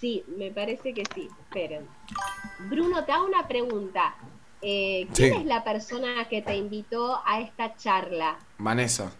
[0.00, 1.28] Sí, me parece que sí.
[1.44, 1.86] Esperen.
[2.70, 4.14] Bruno, te hago una pregunta.
[4.62, 5.40] Eh, ¿Quién Sí.
[5.40, 8.38] es la persona que te invitó a esta charla?
[8.58, 9.10] Vanessa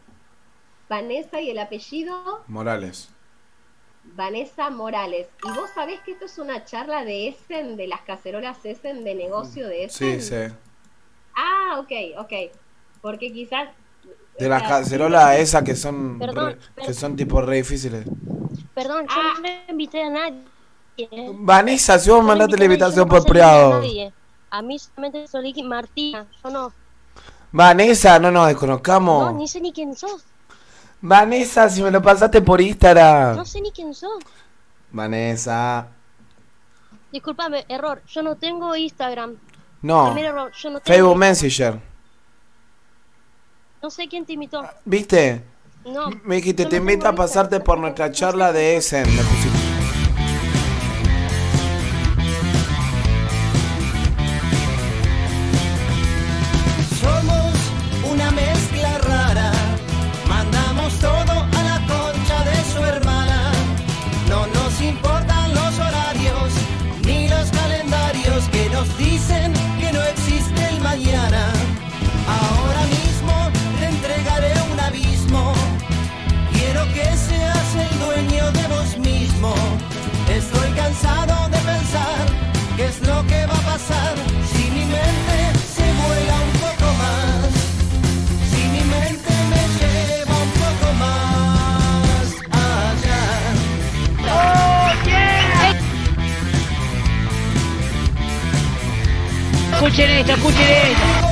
[0.88, 3.11] Vanessa y el apellido Morales.
[4.16, 5.29] Vanessa Morales.
[5.45, 9.15] ¿Y vos sabés que esto es una charla de Essen, de las cacerolas Essen, de
[9.15, 10.21] negocio de Essen?
[10.21, 10.54] Sí, sí.
[11.37, 12.33] Ah, ok, ok.
[13.03, 13.69] Porque quizás...
[14.38, 18.05] De las cacerolas esas que son Perdón, re- que son tipo re difíciles.
[18.74, 19.34] Perdón, yo Ah.
[19.41, 20.42] no invité a nadie.
[21.34, 23.82] Vanessa, si vos no mandaste la invitación no por privado.
[24.50, 26.72] A mí solamente solí Martina, yo no.
[27.52, 29.34] Vanessa, no nos No, desconozcamos.
[29.34, 30.24] ni sé ni quién sos.
[31.00, 33.36] Vanessa, si me lo pasaste por Instagram.
[33.36, 34.22] No sé ni quién sos.
[34.91, 35.86] Vanessa.
[37.12, 38.02] Disculpame, error.
[38.06, 39.36] Yo no tengo Instagram.
[39.82, 40.12] No.
[40.12, 41.19] Primer error, yo no tengo Facebook Instagram.
[41.19, 41.80] Messenger.
[43.82, 44.62] No sé quién te invitó.
[44.84, 45.42] ¿Viste?
[45.86, 46.10] No.
[46.24, 49.05] Me dijiste, te no invito a pasarte por nuestra charla de Essen.
[49.16, 49.49] Me pusiste.
[99.91, 101.30] Escuchen esto, escuchen esto.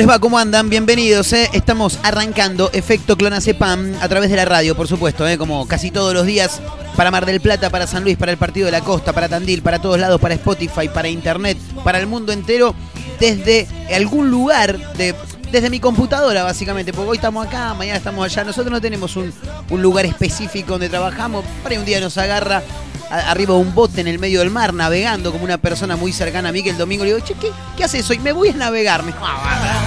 [0.00, 0.18] Les va?
[0.18, 0.70] ¿Cómo andan?
[0.70, 1.50] Bienvenidos, ¿eh?
[1.52, 5.36] Estamos arrancando Efecto Clonacepam a través de la radio, por supuesto, ¿eh?
[5.36, 6.58] como casi todos los días,
[6.96, 9.60] para Mar del Plata, para San Luis, para el Partido de la Costa, para Tandil,
[9.60, 12.74] para todos lados, para Spotify, para Internet, para el mundo entero,
[13.18, 15.14] desde algún lugar de...
[15.52, 18.44] Desde mi computadora, básicamente, porque hoy estamos acá, mañana estamos allá.
[18.44, 19.32] Nosotros no tenemos un,
[19.70, 21.44] lugar específico donde trabajamos.
[21.60, 22.62] Por ahí un día nos agarra
[23.10, 26.50] arriba de un bote en el medio del mar, navegando como una persona muy cercana
[26.50, 28.20] a mí, que el domingo le digo, che, ¿qué, qué haces hoy?
[28.20, 29.02] Me voy a navegar.
[29.02, 29.79] Me "Ah,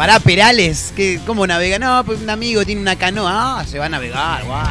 [0.00, 1.78] Pará, Perales, ¿qué, ¿cómo navega?
[1.78, 3.60] No, pues un amigo tiene una canoa.
[3.60, 4.66] Ah, se va a navegar, guau.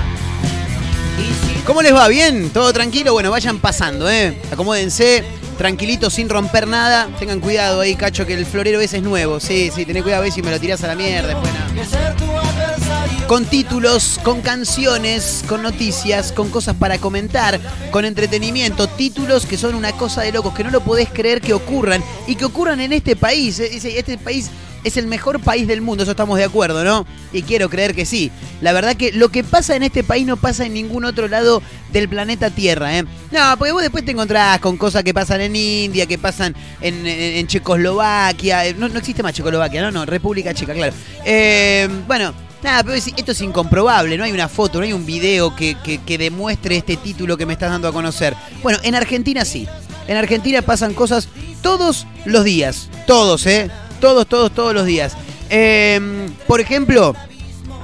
[1.68, 2.08] ¿Cómo les va?
[2.08, 2.50] ¿Bien?
[2.50, 3.14] ¿Todo tranquilo?
[3.14, 4.36] Bueno, vayan pasando, ¿eh?
[4.52, 5.24] Acomódense,
[5.60, 7.08] tranquilitos, sin romper nada.
[7.20, 9.40] Tengan cuidado ahí, cacho, que el florero ese es nuevo.
[9.40, 11.28] Sí, sí, tenés cuidado a ver si me lo tirás a la mierda.
[11.28, 11.52] Después.
[11.76, 13.26] Que.
[13.28, 17.60] Con títulos, con canciones, con noticias, con cosas para comentar,
[17.92, 21.54] con entretenimiento, títulos que son una cosa de locos, que no lo podés creer que
[21.54, 23.60] ocurran y que ocurran en este país.
[23.60, 24.50] Es- Este país
[24.84, 27.06] es el mejor país del mundo, eso estamos de acuerdo, ¿no?
[27.34, 28.32] Y quiero creer que sí.
[28.62, 31.62] La verdad que lo que pasa en este país no pasa en ningún otro lado
[31.92, 33.04] del planeta Tierra, ¿eh?
[33.32, 37.48] No, porque vos después te encontrás con cosas que pasan en India, que pasan en,
[37.48, 38.74] Checoslovaquia.
[38.74, 40.94] No, no existe más Checoslovaquia, no, no, República Checa, claro.
[41.26, 42.34] Eh, bueno,
[42.64, 46.18] nada, pero es- esto es incomprobable, no hay una foto, no hay un video que
[46.20, 48.36] demuestre este título que me estás dando a conocer.
[48.64, 49.68] Bueno, en Argentina sí.
[50.08, 51.28] En Argentina pasan cosas
[51.62, 52.90] todos los días.
[53.06, 53.70] Todos, ¿eh?
[54.00, 55.16] Todos, todos, todos los días.
[55.50, 57.16] Eh, por ejemplo,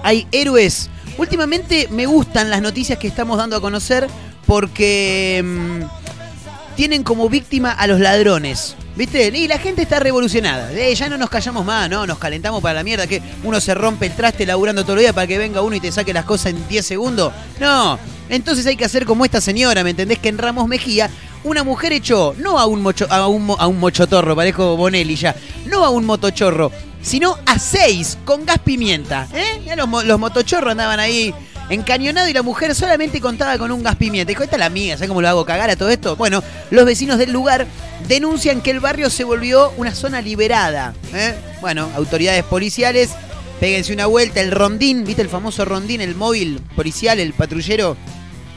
[0.04, 0.90] hay héroes.
[1.18, 4.08] Últimamente me gustan las noticias que estamos dando a conocer
[4.46, 8.76] porque mm, tienen como víctima a los ladrones.
[8.96, 9.28] ¿Viste?
[9.28, 10.72] Y la gente está revolucionada.
[10.72, 12.08] Eh, ya no nos callamos más, ¿no?
[12.08, 13.08] Nos calentamos para la mierda.
[13.08, 15.82] Que uno se rompe el traste laburando todo el día para que venga uno y
[15.82, 17.34] te saque las cosas en 10 segundos.
[17.60, 18.00] No.
[18.30, 20.20] Entonces hay que hacer como esta señora, ¿me entendés?
[20.20, 21.10] Que en Ramos Mejía,
[21.46, 25.36] una mujer echó, no a un, mocho, a un, a un mochotorro, parezco Bonelli ya,
[25.68, 26.72] no a un motochorro,
[27.02, 29.28] sino a seis con gas pimienta.
[29.34, 29.62] ¿eh?
[29.66, 31.34] Ya los, mo- los motochorros andaban ahí
[31.70, 34.30] encañonados y la mujer solamente contaba con un gas pimienta.
[34.30, 36.16] Dijo, esta es la mía, ¿sabes cómo lo hago cagar a todo esto?
[36.16, 37.66] Bueno, los vecinos del lugar
[38.08, 40.94] denuncian que el barrio se volvió una zona liberada.
[41.14, 41.36] ¿eh?
[41.62, 43.12] Bueno, autoridades policiales,
[43.60, 47.96] péguense una vuelta, el rondín, ¿viste el famoso rondín, el móvil policial, el patrullero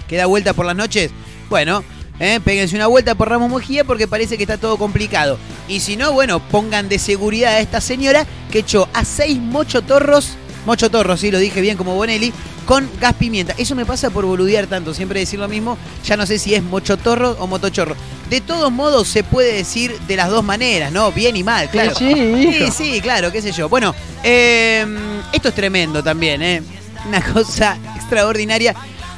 [0.09, 1.11] que da vuelta por las noches?
[1.51, 1.85] Bueno,
[2.21, 2.41] ¿eh?
[2.45, 5.39] péguense una vuelta por Ramos Mejía porque parece que está todo complicado.
[5.69, 10.37] Y si no, bueno, pongan de seguridad a esta señora que echó a seis mochotorros,
[10.67, 12.33] mochotorros, sí, lo dije bien como Bonelli,
[12.69, 13.55] con gas pimienta.
[13.57, 16.63] Eso me pasa por boludear tanto, siempre decir lo mismo, ya no sé si es
[16.63, 17.97] mochotorro o motochorro.
[18.29, 21.11] De todos modos, se puede decir de las dos maneras, ¿no?
[21.11, 21.95] Bien y mal, claro.
[21.95, 22.13] Sí.
[22.53, 23.71] Sí, sí, claro, qué sé yo.
[23.71, 24.87] Bueno, eh,
[25.33, 26.63] esto es tremendo también, ¿eh?
[27.07, 28.75] Una cosa extraordinaria.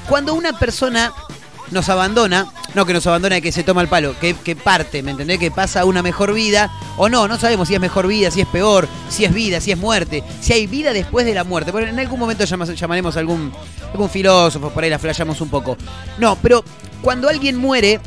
[0.09, 1.13] Cuando una persona
[1.71, 5.13] nos abandona, no que nos abandona que se toma el palo, que, que parte, ¿me
[5.13, 5.39] entendés?
[5.39, 8.47] Que pasa una mejor vida, o no, no sabemos si es mejor vida, si es
[8.47, 11.71] peor, si es vida, si es muerte, si hay vida después de la muerte.
[11.71, 13.53] Bueno, en algún momento llama- llamaremos a algún,
[13.93, 15.77] algún filósofo, por ahí la flayamos un poco.
[16.19, 16.65] No, pero
[17.03, 18.01] cuando alguien muere,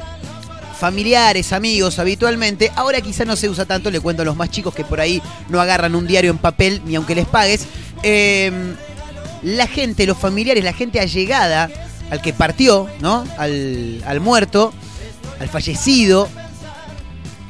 [0.80, 2.72] familiares, amigos, habitualmente.
[2.76, 5.22] Ahora quizá no se usa tanto, le cuento a los más chicos que por ahí
[5.48, 7.68] no agarran un diario en papel ni aunque les pagues.
[8.02, 8.52] Eh,
[9.44, 11.70] la gente, los familiares, la gente allegada
[12.14, 13.26] al que partió, ¿no?
[13.40, 14.72] Al, al muerto,
[15.40, 16.30] al fallecido,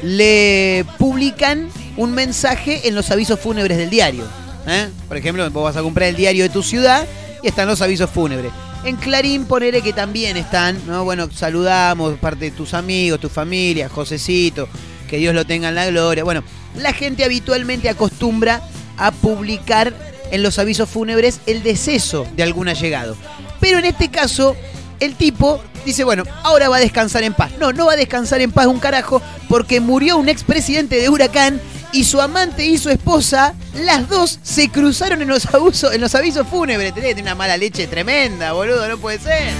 [0.01, 1.67] le publican
[1.97, 4.23] un mensaje en los avisos fúnebres del diario.
[4.65, 4.87] ¿eh?
[5.09, 7.05] Por ejemplo, vos vas a comprar el diario de tu ciudad
[7.41, 8.53] y están los avisos fúnebres.
[8.85, 11.03] En Clarín ponele que también están, ¿no?
[11.03, 14.69] Bueno, saludamos parte de tus amigos, tu familia, Josecito,
[15.09, 16.23] que Dios lo tenga en la gloria.
[16.23, 16.41] Bueno,
[16.77, 18.61] la gente habitualmente acostumbra
[18.95, 19.93] a publicar
[20.31, 23.17] en los avisos fúnebres el deceso de algún allegado.
[23.63, 24.57] Pero en este caso,
[24.99, 27.53] el tipo dice, bueno, ahora va a descansar en paz.
[27.61, 31.61] No, no va a descansar en paz un carajo porque murió un expresidente de Huracán
[31.93, 35.47] y su amante y su esposa, las dos se cruzaron en los
[35.93, 36.93] en los avisos fúnebres.
[36.93, 39.53] Tenés una mala leche tremenda, boludo, no puede ser.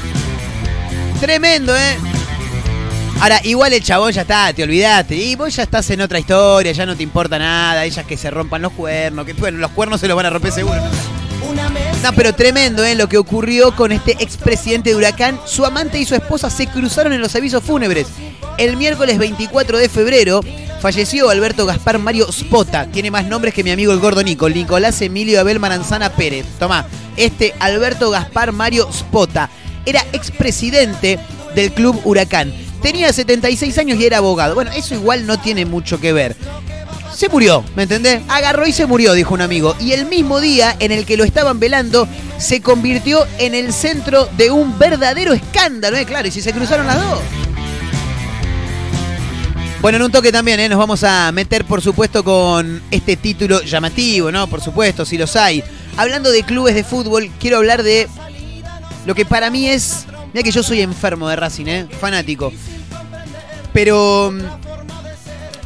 [1.21, 1.97] Tremendo, ¿eh?
[3.21, 5.15] Ahora, igual el chabón ya está, te olvidaste.
[5.15, 7.85] Y vos ya estás en otra historia, ya no te importa nada.
[7.85, 9.25] Ellas que se rompan los cuernos.
[9.25, 10.81] Que, bueno, los cuernos se los van a romper seguro.
[12.03, 12.95] No, pero tremendo, ¿eh?
[12.95, 15.39] Lo que ocurrió con este expresidente de Huracán.
[15.45, 18.07] Su amante y su esposa se cruzaron en los avisos fúnebres.
[18.57, 20.41] El miércoles 24 de febrero
[20.81, 22.87] falleció Alberto Gaspar Mario Spota.
[22.87, 24.49] Tiene más nombres que mi amigo el gordo Nico.
[24.49, 26.45] Nicolás Emilio Abel Maranzana Pérez.
[26.59, 26.85] Tomá,
[27.15, 29.49] este Alberto Gaspar Mario Spota
[29.85, 31.19] era expresidente
[31.55, 32.53] del club Huracán.
[32.81, 34.55] Tenía 76 años y era abogado.
[34.55, 36.35] Bueno, eso igual no tiene mucho que ver.
[37.23, 38.21] Se murió, ¿me entendés?
[38.27, 39.77] Agarró y se murió, dijo un amigo.
[39.79, 42.05] Y el mismo día en el que lo estaban velando,
[42.37, 46.03] se convirtió en el centro de un verdadero escándalo, ¿eh?
[46.03, 47.19] Claro, y si se cruzaron las dos.
[49.81, 50.67] Bueno, en un toque también, ¿eh?
[50.67, 54.47] Nos vamos a meter, por supuesto, con este título llamativo, ¿no?
[54.47, 55.63] Por supuesto, si los hay.
[55.95, 58.09] Hablando de clubes de fútbol, quiero hablar de
[59.05, 60.07] lo que para mí es...
[60.33, 61.87] Mira que yo soy enfermo de Racing, ¿eh?
[62.01, 62.51] Fanático.
[63.71, 64.33] Pero...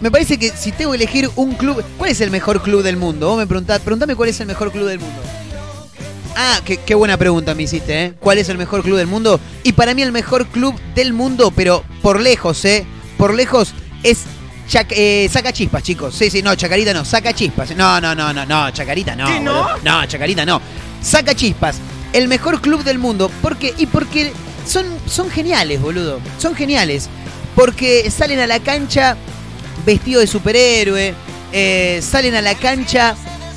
[0.02, 1.84] Me parece que si tengo que elegir un club...
[1.98, 3.30] ¿Cuál es el mejor club del mundo?
[3.30, 5.22] Vos me preguntás, preguntame cuál es el mejor club del mundo.
[6.36, 8.14] Ah, qué, qué buena pregunta me hiciste, ¿eh?
[8.20, 9.40] ¿Cuál es el mejor club del mundo?
[9.64, 12.86] Y para mí el mejor club del mundo, pero por lejos, ¿eh?
[13.18, 13.74] Por lejos
[14.04, 14.20] es
[14.70, 16.14] Chac- eh, saca chispas, chicos.
[16.14, 17.76] Sí, sí, no, Chacarita no, saca chispas.
[17.76, 19.26] No, no, no, no, no, Chacarita no.
[19.26, 19.64] ¿Qué, no?
[19.64, 19.78] boludo.
[19.84, 20.62] No, Chacarita no.
[21.02, 21.78] Saca chispas.
[22.14, 23.32] El mejor club del mundo.
[23.42, 23.74] ¿Por qué?
[23.78, 24.32] Y porque
[24.68, 26.20] son, son geniales, boludo.
[26.38, 27.08] Son geniales.
[27.56, 29.16] Porque salen a la cancha
[29.88, 31.16] vestidos de superhéroe.
[31.54, 33.16] eh, salen a la cancha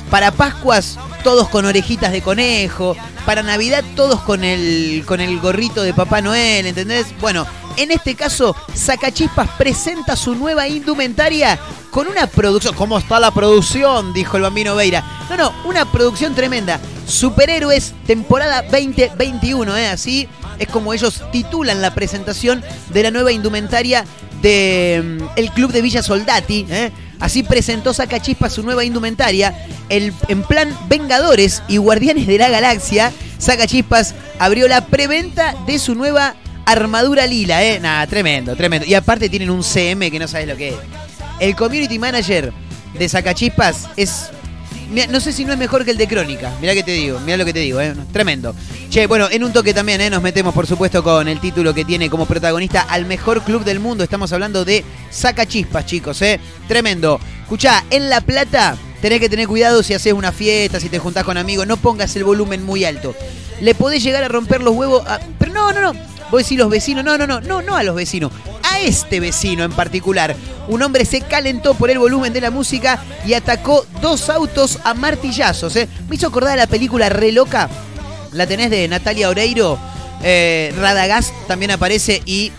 [0.09, 2.95] para Pascuas todos con orejitas de conejo.
[3.25, 7.07] Para Navidad todos con el, con el gorrito de Papá Noel, ¿entendés?
[7.19, 7.45] Bueno,
[7.77, 11.59] en este caso, Sacachispas presenta su nueva indumentaria
[11.91, 12.73] con una producción.
[12.75, 14.13] ¿Cómo está la producción?
[14.13, 15.03] Dijo el bambino Veira.
[15.29, 16.79] No, no, una producción tremenda.
[17.05, 19.87] Superhéroes, temporada 2021, ¿eh?
[19.89, 24.05] Así es como ellos titulan la presentación de la nueva indumentaria
[24.41, 26.91] del club de Villa Soldati, ¿eh?
[27.19, 29.53] Así presentó Sacachispas su nueva indumentaria.
[29.89, 35.93] El, en plan Vengadores y Guardianes de la Galaxia, Sacachispas abrió la preventa de su
[35.93, 37.79] nueva armadura lila, ¿eh?
[37.79, 38.87] Nada, tremendo, tremendo.
[38.87, 40.75] Y aparte tienen un CM que no sabes lo que es.
[41.39, 42.51] El community manager
[42.97, 44.31] de Sacachispas es.
[45.09, 46.51] No sé si no es mejor que el de Crónica.
[46.59, 47.93] Mirá que te digo, mirá lo que te digo, ¿eh?
[48.11, 48.53] Tremendo.
[48.89, 50.09] Che, bueno, en un toque también, ¿eh?
[50.09, 53.79] Nos metemos, por supuesto, con el título que tiene como protagonista al mejor club del
[53.79, 54.03] mundo.
[54.03, 56.39] Estamos hablando de Sacachispas, chicos, ¿eh?
[56.67, 57.19] Tremendo.
[57.41, 61.23] Escuchá, en La Plata tenés que tener cuidado si haces una fiesta, si te juntás
[61.23, 61.67] con amigos.
[61.67, 63.15] No pongas el volumen muy alto.
[63.61, 65.03] Le podés llegar a romper los huevos.
[65.39, 65.99] Pero no, no, no.
[66.31, 67.03] Vos decís los vecinos.
[67.03, 67.41] No, no, no.
[67.41, 68.31] No, no a los vecinos.
[68.63, 70.35] a este vecino en particular.
[70.67, 74.93] Un hombre se calentó por el volumen de la música y atacó dos autos a
[74.93, 75.75] martillazos.
[75.75, 75.89] ¿eh?
[76.07, 77.69] Me hizo acordar de la película Re Loca.
[78.31, 79.77] La tenés de Natalia Oreiro.
[80.23, 82.51] Eh, Radagast también aparece y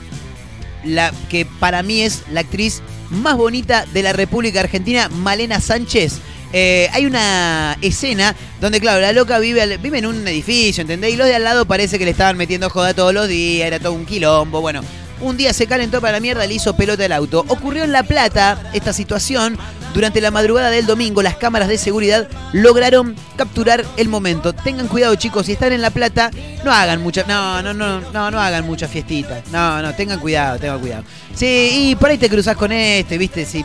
[0.84, 6.18] la que para mí es la actriz más bonita de la República Argentina, Malena Sánchez.
[6.52, 11.12] Eh, hay una escena donde, claro, la loca vive, al- vive en un edificio, ¿entendés?
[11.14, 13.78] Y los de al lado parece que le estaban metiendo joda todos los días, era
[13.78, 14.61] todo un quilombo.
[14.61, 14.82] Bueno,
[15.21, 17.44] un día se calentó para la mierda, le hizo pelota el auto.
[17.49, 19.59] Ocurrió en La Plata esta situación.
[19.94, 24.54] Durante la madrugada del domingo, las cámaras de seguridad lograron capturar el momento.
[24.54, 26.30] Tengan cuidado, chicos, si están en La Plata,
[26.64, 27.25] no hagan mucha.
[27.28, 29.42] No, no, no, no, no hagan muchas fiestitas.
[29.52, 31.04] No, no, tengan cuidado, tengan cuidado.
[31.35, 33.44] Sí, y por ahí te cruzás con este, ¿viste?
[33.44, 33.62] Si,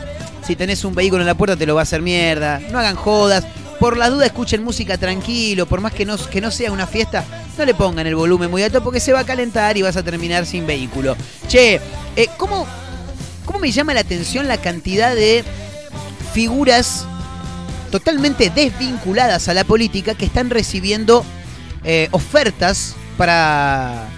[0.48, 2.58] si tenés un vehículo en la puerta, te lo va a hacer mierda.
[2.72, 3.44] No hagan jodas.
[3.78, 5.66] Por la duda, escuchen música tranquilo.
[5.66, 7.22] Por más que no, que no sea una fiesta,
[7.58, 10.02] no le pongan el volumen muy alto porque se va a calentar y vas a
[10.02, 11.18] terminar sin vehículo.
[11.48, 11.82] Che,
[12.16, 12.66] eh, ¿cómo,
[13.44, 15.44] ¿cómo me llama la atención la cantidad de
[16.32, 17.04] figuras
[17.90, 21.26] totalmente desvinculadas a la política que están recibiendo
[21.84, 24.08] eh, ofertas para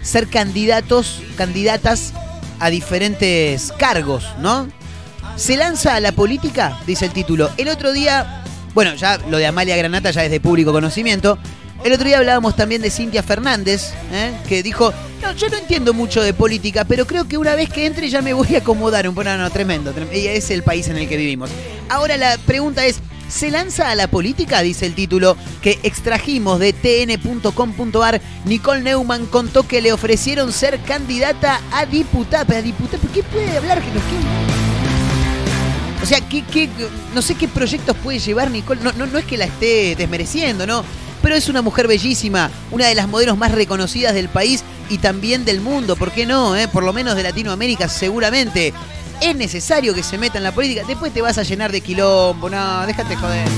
[0.00, 2.14] ser candidatos, candidatas
[2.60, 4.68] a diferentes cargos, ¿no?
[5.36, 7.50] Se lanza a la política, dice el título.
[7.56, 8.42] El otro día,
[8.74, 11.38] bueno, ya lo de Amalia Granata ya es de público conocimiento.
[11.84, 14.32] El otro día hablábamos también de Cintia Fernández, ¿eh?
[14.48, 17.84] que dijo, no, yo no entiendo mucho de política, pero creo que una vez que
[17.86, 19.24] entre ya me voy a acomodar un poco.
[19.24, 21.50] No, no, tremendo, es el país en el que vivimos.
[21.90, 24.62] Ahora la pregunta es, ¿se lanza a la política?
[24.62, 28.22] Dice el título que extrajimos de tn.com.ar.
[28.46, 32.56] Nicole Neumann contó que le ofrecieron ser candidata a diputada.
[32.58, 33.80] A diputada, ¿por qué puede hablar?
[33.82, 34.55] quede-
[36.06, 36.68] o sea, ¿qué, qué-
[37.16, 38.80] no sé qué proyectos puede llevar Nicole.
[38.80, 40.84] No, no, no es que la esté desmereciendo, ¿no?
[41.20, 45.44] Pero es una mujer bellísima, una de las modelos más reconocidas del país y también
[45.44, 45.96] del mundo.
[45.96, 46.54] ¿Por qué no?
[46.54, 46.68] eh?
[46.68, 48.72] Por lo menos de Latinoamérica, seguramente.
[49.20, 50.82] Es necesario que se meta en la política.
[50.86, 52.50] Después te vas a llenar de quilombo.
[52.50, 53.48] No, déjate joder.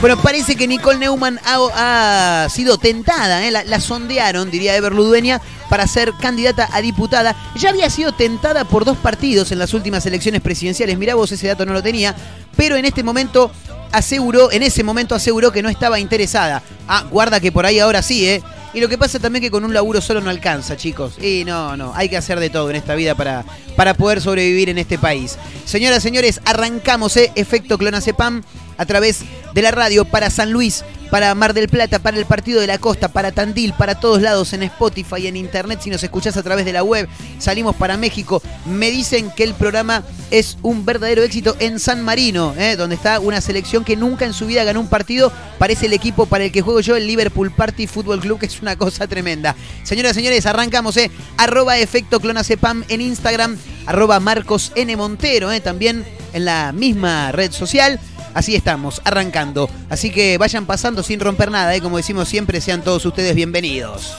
[0.00, 3.50] Bueno, parece que Nicole Neumann ha, sido tentada, ¿eh?
[3.50, 7.36] la, la sondearon, diría Ever Ludueña, para ser candidata a diputada.
[7.56, 10.96] Ya había sido tentada por dos partidos en las últimas elecciones presidenciales.
[10.98, 12.14] Mirá vos, ese dato no lo tenía.
[12.56, 13.50] Pero en este momento
[13.92, 16.62] aseguró, en ese momento aseguró que no estaba interesada.
[16.86, 18.42] Ah, guarda que por ahí ahora sí, ¿eh?
[18.74, 21.18] Y lo que pasa también que con un laburo solo no alcanza, chicos.
[21.22, 23.44] Y no, no, hay que hacer de todo en esta vida para,
[23.76, 25.38] para poder sobrevivir en este país.
[25.64, 27.32] Señoras, señores, arrancamos, ¿eh?
[27.34, 28.42] Efecto Clonacepam
[28.76, 29.20] a través
[29.54, 32.78] de la radio para San Luis, para Mar del Plata, para el Partido de la
[32.78, 36.64] Costa, para Tandil, para todos lados en Spotify, en Internet, si nos escuchás a través
[36.64, 37.08] de la web.
[37.38, 38.42] Salimos para México.
[38.66, 42.76] Me dicen que el programa es un verdadero éxito en San Marino, ¿eh?
[42.76, 45.32] donde está una selección que nunca en su vida ganó un partido.
[45.58, 48.60] Parece el equipo para el que juego yo, el Liverpool Party Football Club, que es
[48.60, 49.56] una cosa tremenda.
[49.84, 51.10] Señoras, señores, arrancamos, ¿eh?
[51.36, 54.94] Arroba efecto clonacepam en Instagram, arroba Marcos N.
[54.96, 55.60] Montero, ¿eh?
[55.60, 57.98] también en la misma red social.
[58.34, 59.68] Así estamos, arrancando.
[59.88, 61.80] Así que vayan pasando sin romper nada, ¿eh?
[61.80, 64.16] como decimos siempre, sean todos ustedes bienvenidos.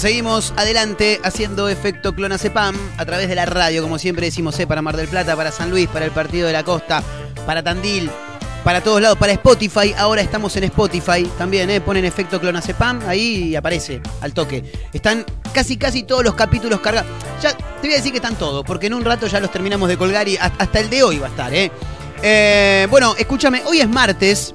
[0.00, 4.80] Seguimos adelante haciendo efecto clonazepam a través de la radio, como siempre decimos, eh, para
[4.80, 7.02] Mar del Plata, para San Luis, para el Partido de la Costa,
[7.44, 8.10] para Tandil,
[8.64, 9.92] para todos lados, para Spotify.
[9.98, 14.72] Ahora estamos en Spotify también, eh, ponen efecto clonazepam ahí aparece al toque.
[14.94, 17.10] Están casi casi todos los capítulos cargados.
[17.42, 19.86] Ya te voy a decir que están todos, porque en un rato ya los terminamos
[19.90, 21.70] de colgar y hasta hasta el de hoy va a estar, ¿eh?
[22.22, 24.54] Eh, bueno, escúchame, hoy es martes.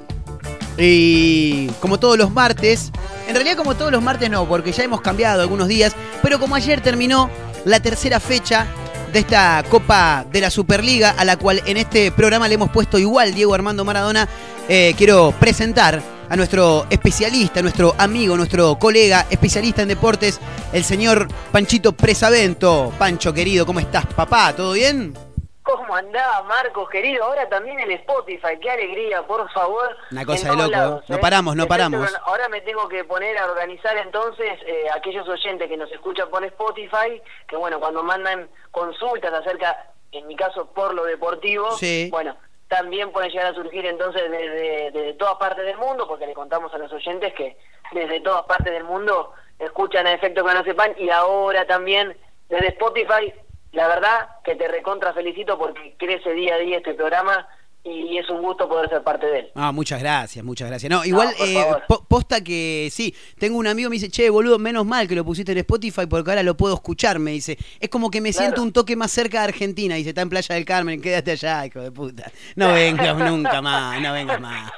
[0.76, 2.90] Y como todos los martes,
[3.26, 6.54] en realidad como todos los martes no, porque ya hemos cambiado algunos días, pero como
[6.54, 7.30] ayer terminó
[7.64, 8.66] la tercera fecha
[9.12, 12.98] de esta Copa de la Superliga, a la cual en este programa le hemos puesto
[12.98, 14.28] igual Diego Armando Maradona,
[14.68, 20.40] eh, quiero presentar a nuestro especialista, nuestro amigo, nuestro colega, especialista en deportes,
[20.72, 22.92] el señor Panchito Presavento.
[22.98, 24.52] Pancho, querido, ¿cómo estás, papá?
[24.54, 25.25] ¿Todo bien?
[25.66, 27.24] ¿Cómo andaba, Marcos, querido?
[27.24, 29.96] Ahora también en Spotify, qué alegría, por favor.
[30.12, 31.18] Una cosa de loco, lados, no ¿eh?
[31.20, 32.16] paramos, no Excepto paramos.
[32.24, 36.44] Ahora me tengo que poner a organizar entonces eh, aquellos oyentes que nos escuchan por
[36.44, 42.10] Spotify, que bueno, cuando mandan consultas acerca, en mi caso, por lo deportivo, Sí.
[42.12, 42.36] bueno,
[42.68, 46.72] también pueden llegar a surgir entonces desde, desde todas partes del mundo, porque le contamos
[46.74, 47.56] a los oyentes que
[47.90, 52.16] desde todas partes del mundo escuchan a Efecto que no sepan, y ahora también
[52.48, 53.34] desde Spotify,
[53.76, 57.46] la verdad que te recontra felicito porque crece día a día este programa
[57.84, 59.52] y es un gusto poder ser parte de él.
[59.54, 60.90] Ah, muchas gracias, muchas gracias.
[60.90, 64.58] No, igual, eh, po- posta que sí, tengo un amigo que me dice, che, boludo,
[64.58, 67.56] menos mal que lo pusiste en Spotify porque ahora lo puedo escuchar, me dice.
[67.78, 68.42] Es como que me Claro.
[68.46, 71.64] siento un toque más cerca de Argentina, dice, está en Playa del Carmen, quédate allá,
[71.66, 72.28] hijo de puta.
[72.56, 74.72] No vengas nunca más, no vengas más.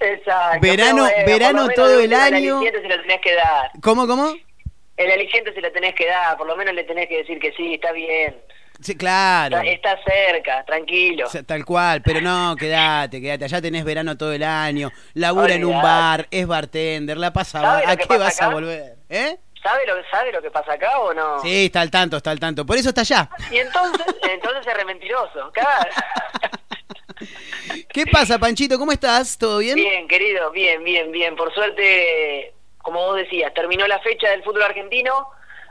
[0.00, 0.60] Exacto.
[0.62, 2.36] Verano- verano todo el año.
[2.62, 3.70] El aliciente se lo tenés que dar.
[3.82, 4.32] ¿Cómo, cómo?
[5.00, 7.52] El aliciente se lo tenés que dar, por lo menos le tenés que decir que
[7.52, 8.36] sí, está bien.
[8.82, 9.58] Sí, claro.
[9.58, 11.26] Está, está cerca, tranquilo.
[11.26, 13.46] O sea, Tal cual, pero no, quédate, quédate.
[13.46, 17.86] Allá tenés verano todo el año, labura en un bar, es bartender, la pasa ¿Sabe
[17.86, 18.54] lo ¿A qué pasa vas a acá?
[18.54, 18.96] volver?
[19.08, 19.38] ¿Eh?
[19.62, 21.40] ¿Sabe lo, ¿Sabe lo que pasa acá o no?
[21.40, 22.66] Sí, está al tanto, está al tanto.
[22.66, 23.30] Por eso está allá.
[23.50, 25.50] Y entonces, entonces es re mentiroso.
[25.52, 25.90] Claro.
[27.92, 28.78] ¿Qué pasa, Panchito?
[28.78, 29.38] ¿Cómo estás?
[29.38, 29.76] ¿Todo bien?
[29.76, 31.36] Bien, querido, bien, bien, bien.
[31.36, 32.52] Por suerte,
[32.82, 35.28] como vos decías, terminó la fecha del fútbol argentino,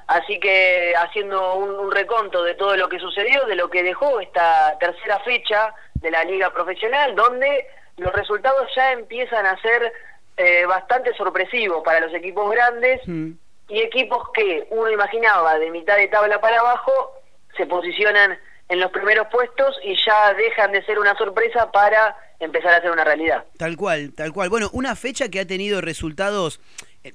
[0.08, 4.20] así que haciendo un, un reconto de todo lo que sucedió, de lo que dejó
[4.20, 7.66] esta tercera fecha de la liga profesional, donde
[7.98, 9.92] los resultados ya empiezan a ser
[10.38, 13.32] eh, bastante sorpresivos para los equipos grandes Mm.
[13.68, 17.12] y equipos que uno imaginaba de mitad de tabla para abajo
[17.58, 22.74] se posicionan en los primeros puestos y ya dejan de ser una sorpresa para empezar
[22.74, 23.44] a ser una realidad.
[23.58, 24.50] Tal cual, tal cual.
[24.50, 26.62] Bueno, una fecha que ha tenido resultados,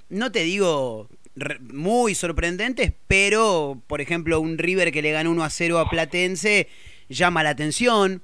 [0.08, 1.08] no te digo
[1.60, 6.68] muy sorprendentes, pero, por ejemplo, un River que le ganó 1 a 0 a Platense
[7.08, 8.22] llama la atención.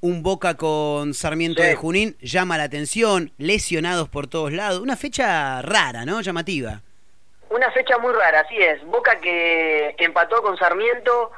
[0.00, 1.68] Un Boca con Sarmiento Sí.
[1.68, 3.32] de Junín llama la atención.
[3.38, 4.80] Lesionados por todos lados.
[4.80, 6.20] Una fecha rara, ¿no?
[6.20, 6.82] Llamativa.
[7.50, 8.84] Una fecha muy rara, así es.
[8.86, 11.30] Boca que empató con Sarmiento,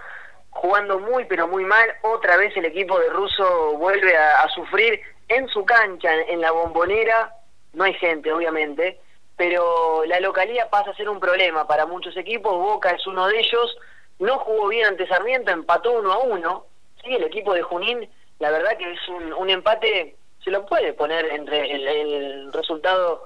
[0.51, 1.89] jugando muy pero muy mal.
[2.03, 6.51] Otra vez el equipo de Russo vuelve a, a sufrir en su cancha, en la
[6.51, 7.35] bombonera.
[7.75, 8.99] No hay gente, obviamente,
[9.39, 12.53] pero la localidad pasa a ser un problema para muchos equipos.
[12.53, 13.75] Boca es uno de ellos.
[14.19, 16.67] No jugó bien ante Sarmiento, empató uno a uno.
[17.03, 20.93] Sí, el equipo de Junín, la verdad que es un, un empate, se lo puede
[20.93, 23.23] poner entre el, el resultado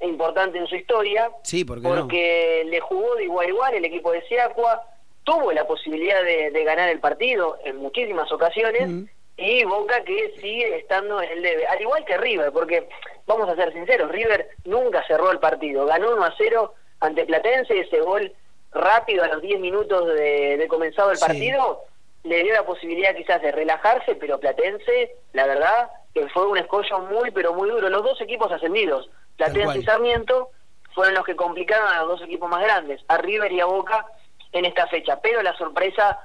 [0.00, 1.90] importante en su historia Sí, ¿por no?
[1.90, 4.82] porque le jugó de igual a igual el equipo de Seacua,
[5.24, 9.04] tuvo la posibilidad de, de ganar el partido en muchísimas ocasiones Mm.
[9.36, 12.88] Y Boca que sigue estando en el debe, al igual que River, porque
[13.26, 17.80] vamos a ser sinceros, River nunca cerró el partido, ganó 1 a 0 ante Platense,
[17.80, 18.32] ese gol
[18.72, 21.24] rápido a los 10 minutos de, de comenzado el Sí.
[21.26, 21.84] partido
[22.22, 26.98] le dio la posibilidad quizás de relajarse, pero Platense, la verdad, que fue un escollo
[27.00, 27.88] muy, pero muy duro.
[27.88, 30.50] Los dos equipos ascendidos, Platense y Sarmiento,
[30.94, 34.04] fueron los que complicaron a los dos equipos más grandes, a River y a Boca,
[34.52, 35.18] en esta fecha.
[35.22, 36.18] Pero la sorpresa,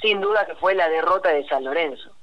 [0.00, 2.13] sin duda, que fue la derrota de San Lorenzo.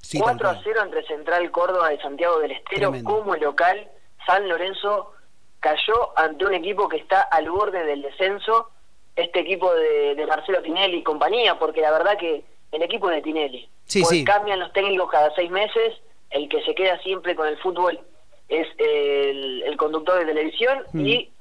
[0.00, 0.64] Sí, tal 4 a cual.
[0.64, 3.10] 0 entre Central Córdoba y Santiago del Estero Tremendo.
[3.10, 3.88] como local.
[4.26, 5.12] San Lorenzo
[5.60, 8.70] cayó ante un equipo que está al borde del descenso,
[9.16, 13.20] este equipo de, de Marcelo Tinelli y compañía, porque la verdad que el equipo de
[13.22, 14.24] Tinelli, Sí, pues sí.
[14.24, 15.94] cambian los técnicos cada seis meses,
[16.30, 18.00] el que se queda siempre con el fútbol
[18.48, 21.06] es el, el conductor de televisión Mm.
[21.06, 21.32] y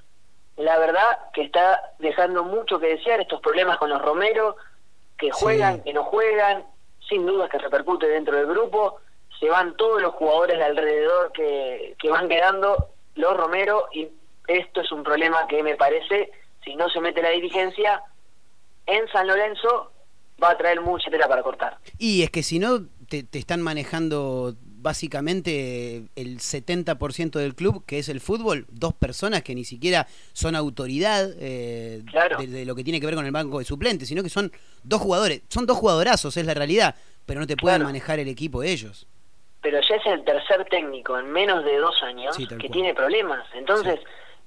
[0.57, 4.57] la verdad que está dejando mucho que desear estos problemas con los Romero,
[5.17, 5.81] que juegan, Sí.
[5.85, 6.65] que no juegan,
[7.09, 8.99] sin dudas que repercute dentro del grupo,
[9.39, 14.07] se van todos los jugadores de alrededor que, que van quedando, los Romero, y
[14.47, 16.31] esto es un problema que me parece,
[16.63, 18.03] si no se mete la dirigencia,
[18.85, 19.91] en San Lorenzo
[20.41, 21.77] va a traer mucha tela para cortar.
[21.97, 27.99] Y es que si no, te, te están manejando básicamente el 70% del club, que
[27.99, 32.37] es el fútbol, dos personas que ni siquiera son autoridad eh, Claro.
[32.39, 34.51] de, de lo que tiene que ver con el banco de suplentes, sino que son
[34.83, 37.89] dos jugadores, son dos jugadorazos, es la realidad, pero no te pueden Claro.
[37.89, 39.07] manejar el equipo ellos.
[39.61, 42.71] pero ya es el tercer técnico en menos de dos años Sí, que cual.
[42.71, 43.45] tiene problemas.
[43.55, 43.99] Entonces,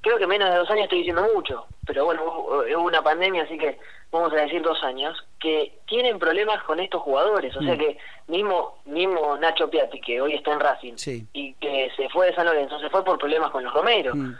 [0.02, 3.44] creo que menos de dos años estoy diciendo mucho, pero bueno, hubo, hubo una pandemia,
[3.44, 3.78] así que
[4.10, 7.56] vamos a decir dos años, que tienen problemas con estos jugadores.
[7.56, 7.78] O sea Mm.
[7.78, 11.26] que mismo mismo Nacho Piatti, que hoy está en Racing, Sí.
[11.32, 14.14] y que se fue de San Lorenzo, se fue por problemas con los Romero.
[14.14, 14.34] Mm.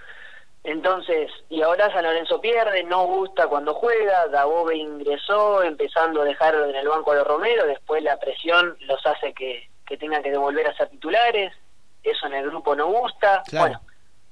[0.65, 6.55] Entonces, y ahora San Lorenzo pierde, no gusta cuando juega, Dabove ingresó empezando a dejar
[6.55, 10.31] en el banco a los Romero, después la presión los hace que, que tengan que
[10.31, 11.53] devolver a ser titulares,
[12.05, 13.43] eso en el grupo no gusta.
[13.49, 13.67] Claro.
[13.71, 13.81] Bueno,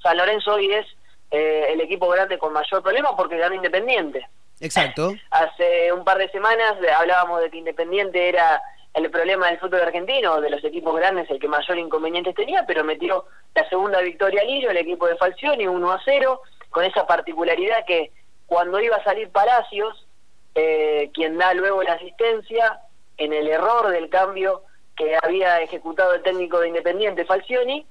[0.03, 0.87] San Lorenzo hoy es
[1.31, 4.27] eh, el equipo grande con mayor problema porque ganó Independiente.
[4.61, 5.15] Exacto.
[5.31, 8.61] Hace un par de semanas hablábamos de que Independiente era
[8.95, 12.85] el problema del fútbol argentino, de los equipos grandes, el que mayor inconvenientes tenía, pero
[12.85, 17.07] metió la segunda victoria al hilo el equipo de Falcioni, 1 a 0, con esa
[17.07, 18.11] particularidad que
[18.47, 20.07] cuando iba a salir Palacios,
[20.55, 22.81] eh, quien da luego la asistencia,
[23.17, 24.63] en el error del cambio
[24.97, 27.87] que había ejecutado el técnico de Independiente, Falcioni,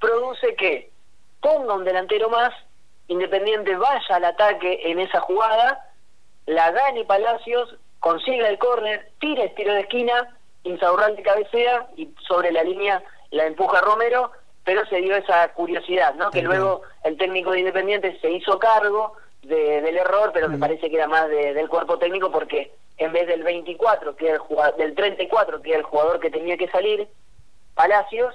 [0.00, 0.91] produce que
[1.42, 2.54] ponga un delantero más,
[3.08, 5.84] Independiente vaya al ataque en esa jugada,
[6.46, 12.52] la gane Palacios, consiga el córner, tira el tiro de esquina, Insaurralde cabecea y sobre
[12.52, 13.02] la línea
[13.32, 14.30] la empuja Romero,
[14.64, 16.30] pero se dio esa curiosidad, ¿no?
[16.30, 20.88] Que luego el técnico de Independiente se hizo cargo de- del error, pero me parece
[20.88, 24.40] que era más de- del cuerpo técnico porque en vez del 24, que era el
[24.40, 27.08] jugador, del 34, que era el jugador que tenía que salir,
[27.74, 28.34] Palacios,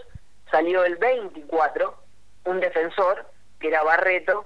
[0.51, 1.93] salió el 24,
[2.47, 3.25] un defensor,
[3.59, 4.45] que era Barreto,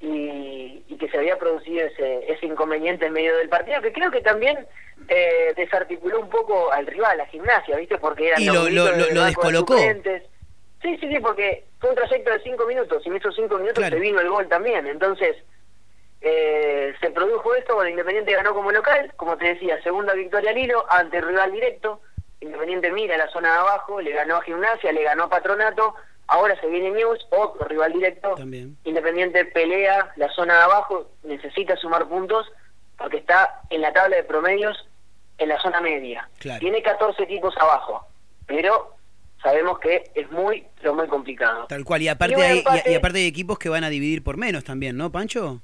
[0.00, 4.10] y, y que se había producido ese, ese inconveniente en medio del partido, que creo
[4.10, 4.66] que también
[5.08, 7.98] eh, desarticuló un poco al rival, a gimnasia, ¿viste?
[7.98, 9.76] Porque eran Y lo- lo- lo- lo de descolocó.
[9.78, 13.78] Sí, sí, sí, porque fue un trayecto de cinco minutos, y en esos cinco minutos
[13.78, 13.94] Claro.
[13.96, 15.36] se vino el gol también, entonces
[16.20, 20.58] eh, se produjo esto, bueno, Independiente ganó como local, como te decía, segunda victoria al
[20.58, 22.00] hilo ante el rival directo,
[22.40, 25.94] Independiente mira la zona de abajo, le ganó a Gimnasia, le ganó a Patronato,
[26.32, 28.76] ahora se viene News, otro rival directo, También.
[28.84, 32.50] Independiente pelea la zona de abajo, necesita sumar puntos
[32.98, 34.76] porque está en la tabla de promedios
[35.38, 36.28] en la zona media.
[36.38, 36.60] Claro.
[36.60, 38.06] Tiene 14 equipos abajo,
[38.46, 38.94] pero
[39.42, 41.66] sabemos que es muy, pero muy complicado.
[41.66, 43.88] Tal cual, y aparte, Y hay, y- empate- y aparte hay equipos que van a
[43.90, 45.60] dividir por menos también, ¿no, Pancho?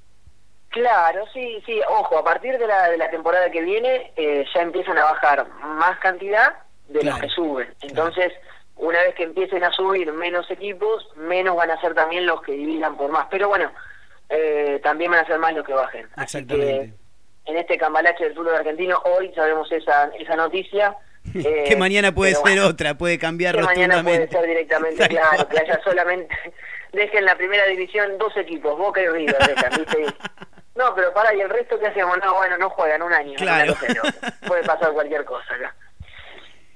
[0.70, 1.80] Claro, sí, sí.
[1.88, 5.46] Ojo, a partir de la, de la temporada que viene eh, ya empiezan a bajar
[5.62, 6.54] más cantidad
[6.88, 7.74] de Claro, los que suben.
[7.82, 8.32] Entonces,
[8.78, 12.52] una vez que empiecen a subir menos equipos, menos van a ser también los que
[12.52, 13.26] dividan por más.
[13.30, 13.70] Pero bueno,
[14.28, 16.06] eh, también van a ser más los que bajen.
[16.14, 16.92] Así Exactamente.
[17.44, 20.96] que en este cambalache del fútbol argentino, hoy sabemos esa, esa noticia.
[21.34, 25.48] eh, que mañana puede ser bueno, otra, puede cambiar que mañana puede ser directamente, claro,
[25.48, 26.34] que haya solamente,
[26.92, 30.06] dejen la primera división dos equipos, Boca y River, dejan, ¿viste?
[30.76, 32.16] No, pero para, ¿y el resto qué hacemos?
[32.18, 33.34] No, bueno, no juegan un año.
[33.36, 33.74] Claro.
[34.46, 35.74] Puede pasar cualquier cosa acá.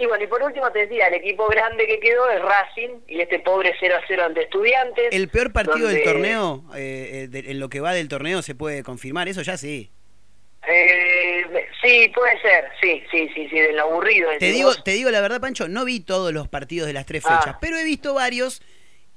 [0.03, 3.21] Y bueno, y por último te decía, el equipo grande que quedó es Racing y
[3.21, 5.05] este pobre 0 a 0 ante Estudiantes.
[5.13, 8.57] El peor partido del torneo, eh, eh, de- en lo que va del torneo, se
[8.57, 9.93] puede confirmar, eso ya sí.
[10.67, 11.45] Eh,
[11.83, 14.29] sí, puede ser, sí, sí, sí, sí, de lo aburrido.
[14.41, 14.83] Te digo, vos.
[14.83, 17.39] te digo la verdad, Pancho, no vi todos los partidos de las tres Ah.
[17.39, 18.61] fechas, pero he visto varios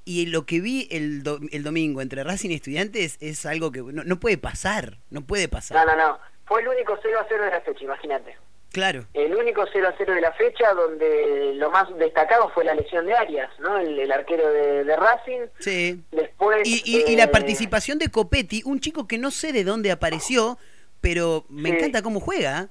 [0.06, 3.82] y lo que vi el, do- el domingo entre Racing y Estudiantes es algo que
[3.82, 5.78] no, no puede pasar, no puede pasar.
[5.84, 6.20] No, no, no.
[6.46, 8.36] Fue el único 0 a 0 de la fecha, imagínate.
[8.76, 12.76] Claro, El único 0 a 0 de la fecha donde lo más destacado fue la
[12.76, 13.78] lesión de Arias, ¿no?
[13.78, 15.48] El, el arquero de, de Racing.
[15.60, 16.04] sí.
[16.12, 16.68] Después.
[16.68, 19.92] Y, y- y la eh, participación de Copetti, un chico que no sé de dónde
[19.92, 20.58] apareció,
[21.00, 21.76] pero me Sí.
[21.78, 22.68] encanta cómo juega.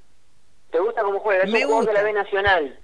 [0.70, 1.44] ¿Te gusta cómo juega?
[1.44, 1.92] Es Me un gusta.
[1.92, 2.78] de la B Nacional.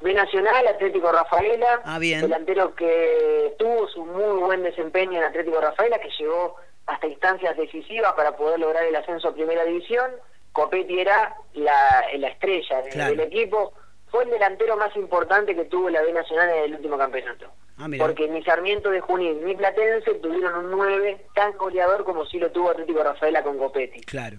[0.00, 1.80] B Nacional, Atlético Rafaela.
[1.84, 2.22] Ah, bien.
[2.22, 6.56] Delantero que tuvo su muy buen desempeño en Atlético Rafaela, que llegó
[6.86, 10.10] hasta instancias decisivas para poder lograr el ascenso a Primera División.
[10.54, 13.10] Copetti era la, la estrella Claro.
[13.10, 13.74] del equipo.
[14.06, 17.50] Fue el delantero más importante que tuvo la B Nacional en el último campeonato.
[17.76, 17.88] Ah.
[17.98, 22.50] Porque ni Sarmiento de Junín ni Platense tuvieron un 9 tan goleador como sí lo
[22.52, 24.00] tuvo Atlético Rafaela con Copetti.
[24.02, 24.38] Claro.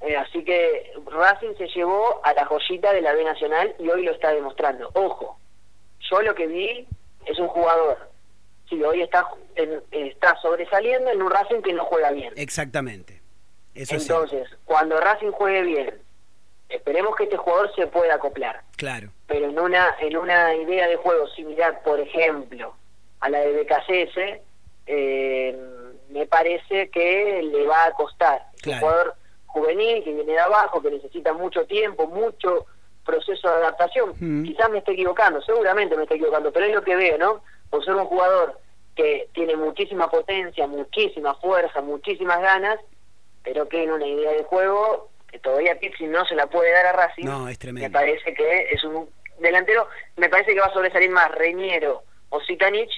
[0.00, 4.02] Eh, así que Racing se llevó a la joyita de la B Nacional y hoy
[4.02, 4.90] lo está demostrando.
[4.94, 5.38] Ojo,
[6.10, 6.88] yo lo que vi
[7.26, 7.98] es un jugador.
[8.70, 12.32] Sí, hoy está, en- está sobresaliendo en un Racing que no juega bien.
[12.36, 13.19] Exactamente.
[13.74, 14.06] Eso sí.
[14.10, 15.94] Entonces, cuando Racing juegue bien,
[16.68, 18.62] esperemos que este jugador se pueda acoplar.
[18.76, 19.10] Claro.
[19.26, 22.74] Pero en una, en una idea de juego similar, por ejemplo,
[23.20, 24.40] a la de BKCS,
[24.86, 25.58] eh,
[26.08, 28.46] me parece que le va a costar.
[28.62, 28.76] Claro.
[28.76, 29.14] Un jugador
[29.46, 32.66] juvenil que viene de abajo, que necesita mucho tiempo, mucho
[33.04, 34.14] proceso de adaptación.
[34.18, 34.44] Mm.
[34.44, 37.42] Quizás me esté equivocando, seguramente me esté equivocando, pero es lo que veo, ¿no?
[37.68, 38.58] Por ser un jugador
[38.94, 42.78] que tiene muchísima potencia, muchísima fuerza, muchísimas ganas,
[43.42, 46.86] pero que en una idea de juego que todavía Pizzi no se la puede dar
[46.86, 47.24] a Racing.
[47.24, 47.88] No, es tremendo.
[47.88, 52.40] Me parece que es un delantero, me parece que va a sobresalir más Reñero o
[52.44, 52.90] Zitanich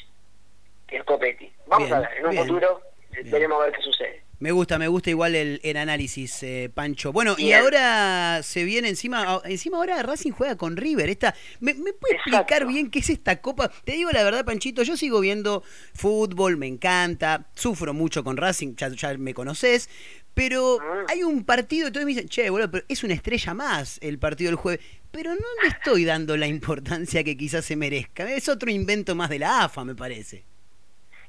[0.87, 1.53] que Scopetti.
[1.67, 3.31] Vamos Bien, a ver, en un bien, futuro bien.
[3.31, 4.23] veremos a ver qué sucede.
[4.41, 7.13] Me gusta, me gusta igual el, el análisis, eh, Pancho.
[7.13, 11.09] Bueno, y ahora se viene encima, encima ahora Racing juega con River.
[11.11, 12.39] Esta, ¿me, me puede Exacto.
[12.39, 13.71] explicar bien qué es esta copa?
[13.85, 15.63] Te digo la verdad, Panchito, yo sigo viendo
[15.95, 19.89] fútbol, me encanta, sufro mucho con Racing, ya, ya me conoces,
[20.35, 21.05] pero Ah.
[21.09, 24.51] hay un partido, todos me dicen, che, boludo, pero es una estrella más el partido
[24.51, 24.81] del jueves.
[25.11, 28.25] Pero no le estoy dando la importancia que quizás se merezca.
[28.31, 30.45] Es otro invento más de la AFA, me parece.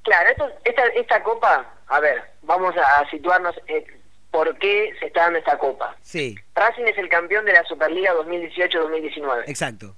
[0.04, 3.86] Claro, esto, esta, esta copa, a ver, vamos a, a situarnos eh,
[4.32, 5.96] por qué se está dando esta copa.
[6.02, 9.44] Sí, Racing es el campeón de la Superliga 2018-2019.
[9.48, 9.96] exacto.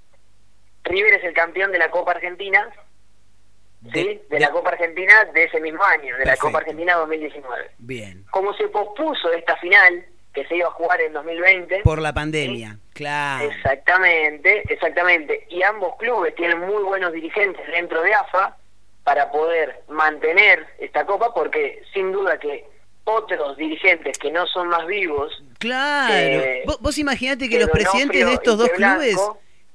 [0.83, 2.69] River es el campeón de la Copa Argentina,
[3.93, 4.03] ¿sí?
[4.03, 6.37] De- De, la Copa Argentina de ese mismo año, de la.
[6.37, 7.71] Copa Argentina 2019.
[7.79, 8.25] Bien.
[8.31, 12.77] Como se pospuso esta final, que se iba a jugar en 2020, Por la pandemia,
[12.93, 13.49] claro.
[13.49, 15.45] Exactamente, exactamente.
[15.49, 18.57] Y ambos clubes tienen muy buenos dirigentes dentro de AFA
[19.03, 22.65] para poder mantener esta copa, porque sin duda que
[23.05, 26.13] otros dirigentes que no son más vivos, Claro.
[26.13, 29.15] Eh, vos, vos imaginate que los presidentes de estos dos clubes.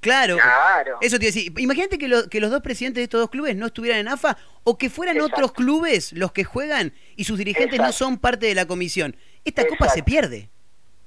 [0.01, 0.37] Claro.
[0.37, 0.99] Claro.
[1.01, 1.53] Eso te iba a decir.
[1.59, 4.37] Imagínate que, lo- que los dos presidentes de estos dos clubes no estuvieran en AFA
[4.65, 5.37] o que fueran Exacto.
[5.37, 9.15] otros clubes los que juegan y sus dirigentes no son parte de la comisión.
[9.45, 10.49] Esta copa se pierde.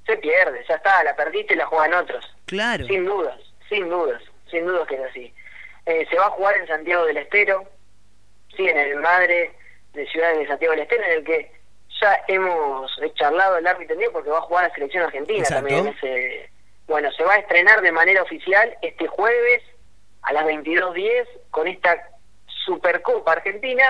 [0.05, 2.25] se pierde, ya está, la perdiste y la juegan otros.
[2.45, 2.85] Claro.
[2.87, 5.33] Sin dudas, sin dudas, sin dudas que es así.
[5.85, 7.63] Eh, se va a jugar en Santiago del Estero,
[8.55, 9.51] sí, en el madre
[9.93, 11.51] de Ciudad de Santiago del Estero, en el que
[12.01, 15.67] ya hemos charlado el árbitro porque va a jugar la selección argentina Exacto.
[15.67, 15.87] también.
[15.95, 16.49] Ese,
[16.87, 19.61] bueno, se va a estrenar de manera oficial este jueves
[20.23, 21.95] a las 22.10 con esta
[22.65, 23.83] Supercopa Argentina,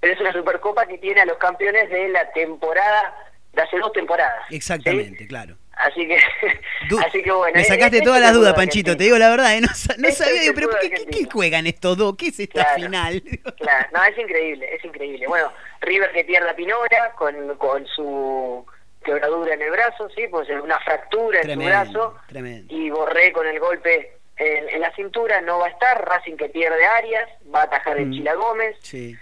[0.00, 3.14] pero es una Supercopa que tiene a los campeones de la temporada,
[3.52, 4.44] de hace dos temporadas.
[4.48, 4.56] ¿sí?
[4.56, 5.56] Exactamente, claro.
[5.76, 6.18] Así que,
[6.88, 7.52] Du- así que bueno.
[7.54, 8.96] Me eh, sacaste este todas las dudas, Panchito.
[8.96, 9.60] Te digo la verdad, ¿eh?
[9.60, 10.40] no, no Este sabía.
[10.40, 12.16] digo, pero ¿qué, qué- juegan estos dos?
[12.16, 12.82] ¿Qué es esta Claro.
[12.82, 13.22] final?
[13.58, 15.26] Claro, no, es increíble, es increíble.
[15.26, 18.66] Bueno, River que pierde a Pinora con, con su
[19.06, 22.16] quebradura en el brazo, sí, pues una fractura en su brazo.
[22.28, 22.74] tremendo.
[22.74, 26.48] Y Borré con el golpe en, en la cintura no va a estar, Racing que
[26.50, 28.12] pierde Arias, va a atajar el Mm.
[28.12, 29.16] Chila Gómez, Sí.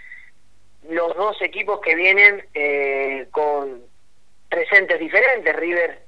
[0.89, 3.83] los dos equipos que vienen eh, con
[4.49, 5.99] presentes diferentes, River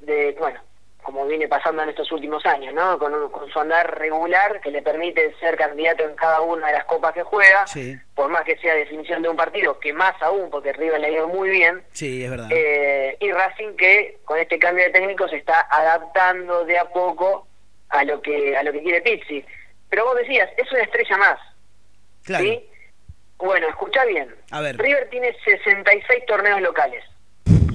[0.00, 0.60] de, bueno,
[1.04, 2.98] como viene pasando en estos últimos años, ¿no?
[2.98, 6.72] Con, un- con su andar regular que le permite ser candidato en cada una de
[6.72, 7.96] las copas que juega, Sí.
[8.16, 11.10] por más que sea definición de un partido, que más aún, porque River le ha
[11.10, 12.48] ido muy bien, Sí, es verdad.
[12.50, 17.46] eh, y Racing que con este cambio de técnico se está adaptando de a poco
[17.90, 19.44] a lo que a lo que quiere Pizzi.
[19.90, 21.38] Pero vos decías, es una estrella más,
[22.24, 22.44] claro.
[22.44, 22.68] ¿sí?
[23.36, 24.34] Bueno, escucha bien.
[24.50, 24.76] A ver.
[24.78, 27.04] River tiene 66 torneos locales,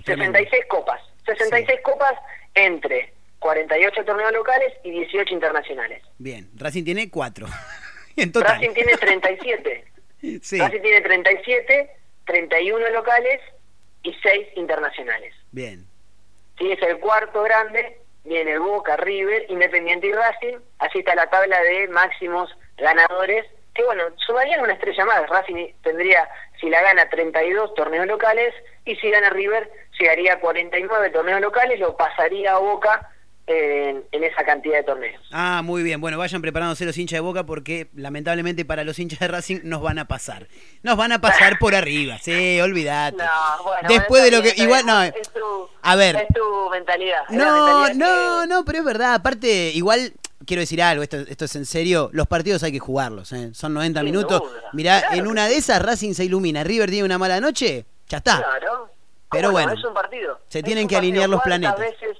[0.03, 0.37] Tremendo.
[0.39, 2.13] 66 copas, 66 copas
[2.55, 6.03] entre 48 torneos locales y 18 internacionales.
[6.17, 6.49] Bien.
[6.55, 7.47] Racing tiene cuatro.
[8.15, 8.55] en total.
[8.55, 9.85] Racing tiene 37.
[10.41, 10.59] Sí.
[10.59, 11.91] Racing tiene 37,
[12.25, 13.39] 31 locales
[14.03, 15.33] y 6 internacionales.
[15.51, 15.85] Bien.
[16.57, 21.29] Sí, es el cuarto grande, viene el Boca, River, Independiente y Racing, así está la
[21.29, 26.27] tabla de máximos ganadores, que bueno, sumarían una estrella más, Racing tendría,
[26.59, 31.79] si la gana, 32 torneos locales, y si gana River, llegaría a 49 torneos locales,
[31.79, 33.09] lo pasaría a Boca
[33.49, 35.21] en, en esa cantidad de torneos.
[35.31, 35.99] Ah, muy bien.
[35.99, 39.81] Bueno, vayan preparándose los hinchas de Boca porque lamentablemente para los hinchas de Racing nos
[39.81, 40.47] van a pasar.
[40.83, 42.17] Nos van a pasar por arriba.
[42.21, 43.17] Sí, olvidate.
[43.17, 45.01] No, bueno, Después de lo que igual no.
[45.03, 46.15] es tu, A ver.
[46.15, 47.21] es tu mentalidad.
[47.29, 49.13] No, mentalidad no, que- no, pero es verdad.
[49.15, 50.13] Aparte, igual
[50.45, 53.49] quiero decir algo, esto, esto es en serio, los partidos hay que jugarlos, ¿eh?
[53.53, 54.41] son 90 Sin minutos.
[54.41, 57.85] duda, Mirá, claro en una de esas Racing se ilumina, River tiene una mala noche,
[58.07, 58.37] ya está.
[58.37, 58.89] Claro.
[59.31, 59.65] Pero ¿Cómo no?
[59.65, 60.39] bueno, es un partido.
[60.47, 61.99] se tienen que alinear los ¿Cuántas planetas.
[62.01, 62.17] Veces,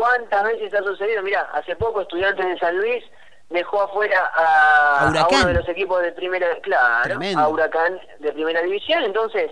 [0.00, 1.22] ¿Cuántas veces ha sucedido?
[1.22, 3.04] Mira, hace poco Estudiantes de San Luis
[3.50, 7.38] dejó afuera a, uno de los equipos de primera, claro, Tremendo.
[7.38, 9.04] a Huracán de primera división.
[9.04, 9.50] Entonces,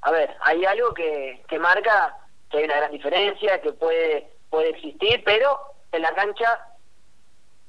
[0.00, 2.16] a ver, hay algo que, que marca
[2.50, 5.60] que hay una gran diferencia, que puede puede existir, pero
[5.92, 6.58] en la cancha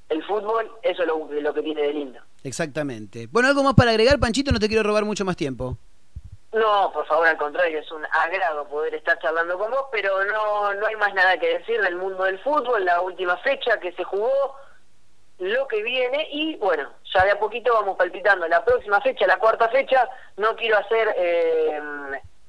[0.10, 2.20] el fútbol eso es lo, lo que tiene de lindo.
[2.44, 3.28] Exactamente.
[3.28, 5.78] Bueno, algo más para agregar, Panchito, no te quiero robar mucho más tiempo.
[6.56, 10.74] No, por favor, al contrario, es un agrado poder estar charlando con vos, pero no,
[10.74, 14.06] no hay más nada que decir del mundo del fútbol, la última fecha que se
[14.06, 14.56] jugó,
[15.40, 18.48] lo que viene y bueno, ya de a poquito vamos palpitando.
[18.48, 21.82] La próxima fecha, la cuarta fecha, no quiero hacer eh,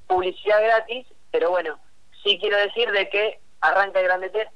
[0.07, 1.77] publicidad gratis, pero bueno,
[2.23, 4.49] sí quiero decir de que arranca el Grande T,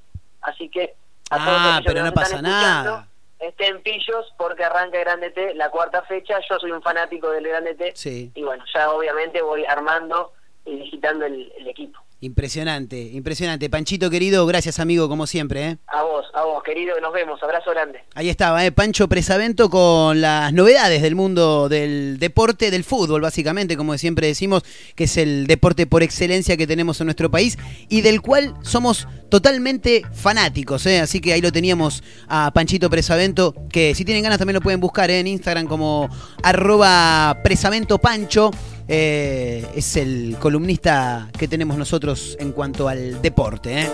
[0.42, 0.94] así que
[1.28, 3.04] a todos Ah, que pero no pasa escuchando,
[3.40, 3.50] nada.
[3.50, 6.38] Estén pillos porque arranca el Grande T, la cuarta fecha.
[6.48, 7.92] Yo soy un fanático del Grande T.
[7.94, 8.30] Sí.
[8.34, 10.32] Y bueno, ya obviamente voy armando
[10.64, 11.98] y digitando el, el equipo.
[12.22, 13.70] Impresionante, impresionante.
[13.70, 15.66] Panchito querido, gracias amigo, como siempre.
[15.66, 15.78] ¿eh?
[15.86, 17.42] A vos, a vos, querido, nos vemos.
[17.42, 18.04] Abrazo grande.
[18.14, 18.72] Ahí estaba, ¿eh?
[18.72, 24.64] Pancho Presavento con las novedades del mundo del deporte, del fútbol, básicamente, como siempre decimos,
[24.94, 27.56] que es el deporte por excelencia que tenemos en nuestro país
[27.88, 30.84] y del cual somos totalmente fanáticos.
[30.84, 31.00] ¿eh?
[31.00, 34.80] Así que ahí lo teníamos a Panchito Presavento, que si tienen ganas también lo pueden
[34.80, 35.20] buscar ¿eh?
[35.20, 36.10] en Instagram como
[36.42, 38.50] arroba Presavento Pancho.
[38.92, 43.82] Eh, es el columnista que tenemos nosotros en cuanto al deporte.
[43.82, 43.88] ¿eh?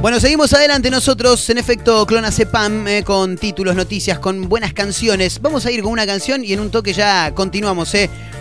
[0.00, 5.40] Bueno, seguimos adelante nosotros, en efecto, Clona Cepam, eh, con títulos, noticias, con buenas canciones.
[5.40, 7.92] Vamos a ir con una canción y en un toque ya continuamos.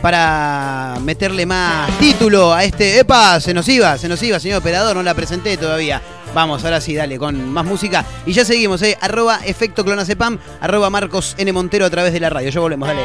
[0.01, 2.97] Para meterle más título a este...
[2.97, 3.39] ¡Epa!
[3.39, 6.01] Se nos iba, se nos iba, señor operador, no la presenté todavía.
[6.33, 8.03] Vamos, ahora sí, dale, con más música.
[8.25, 8.81] Y ya seguimos.
[9.01, 11.53] Arroba efecto Clona Cepam, arroba Marcos N.
[11.53, 12.49] Montero a través de la radio.
[12.49, 13.01] Ya volvemos, dale.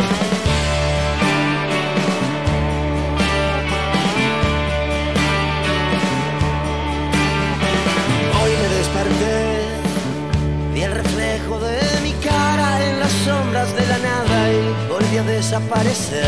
[15.56, 16.24] Desaparecer.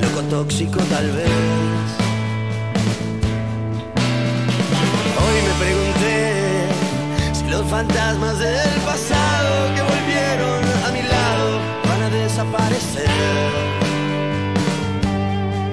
[0.00, 1.28] Loco tóxico tal vez.
[5.22, 6.68] Hoy me pregunté
[7.32, 13.10] si los fantasmas del pasado que volvieron a mi lado van a desaparecer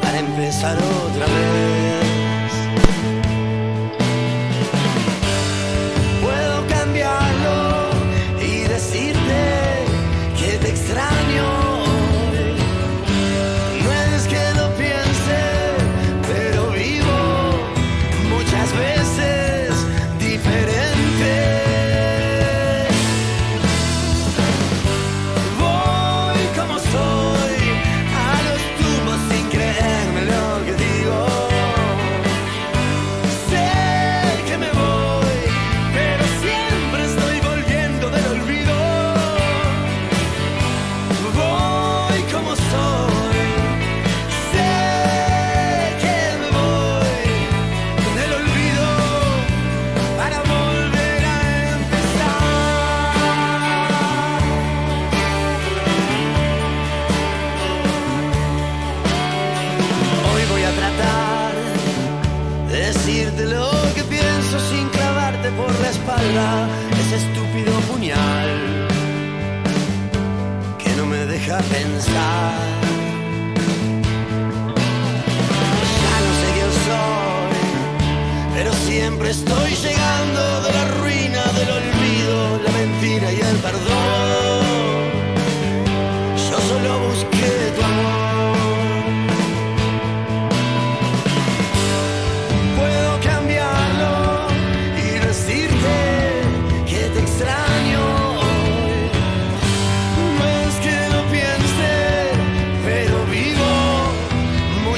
[0.01, 1.72] para empezar otra vez.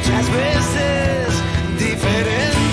[0.06, 1.44] Muchas veces
[1.80, 2.65] diferente.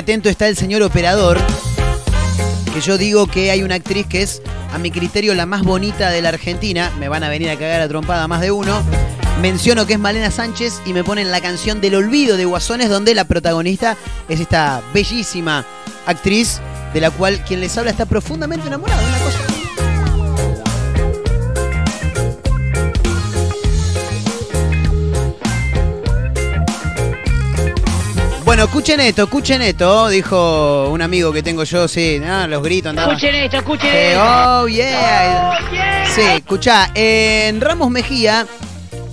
[0.00, 1.38] Atento está el señor operador.
[2.72, 4.40] Que yo digo que hay una actriz que es,
[4.72, 6.90] a mi criterio, la más bonita de la Argentina.
[6.98, 8.82] Me van a venir a cagar a trompada más de uno.
[9.42, 13.14] Menciono que es Malena Sánchez y me ponen la canción del olvido de Guasones, donde
[13.14, 13.96] la protagonista
[14.28, 15.64] es esta bellísima
[16.06, 16.60] actriz
[16.94, 19.02] de la cual quien les habla está profundamente enamorado.
[28.60, 32.90] Bueno, escuchen esto, escuchen esto, dijo un amigo que tengo yo, sí, ah, los gritos
[32.90, 33.16] andaban.
[33.16, 34.22] Escuchen esto, escuchen Eh, esto.
[34.22, 36.04] oh, yeah.
[36.14, 38.46] Sí, escuchá, en Ramos Mejía,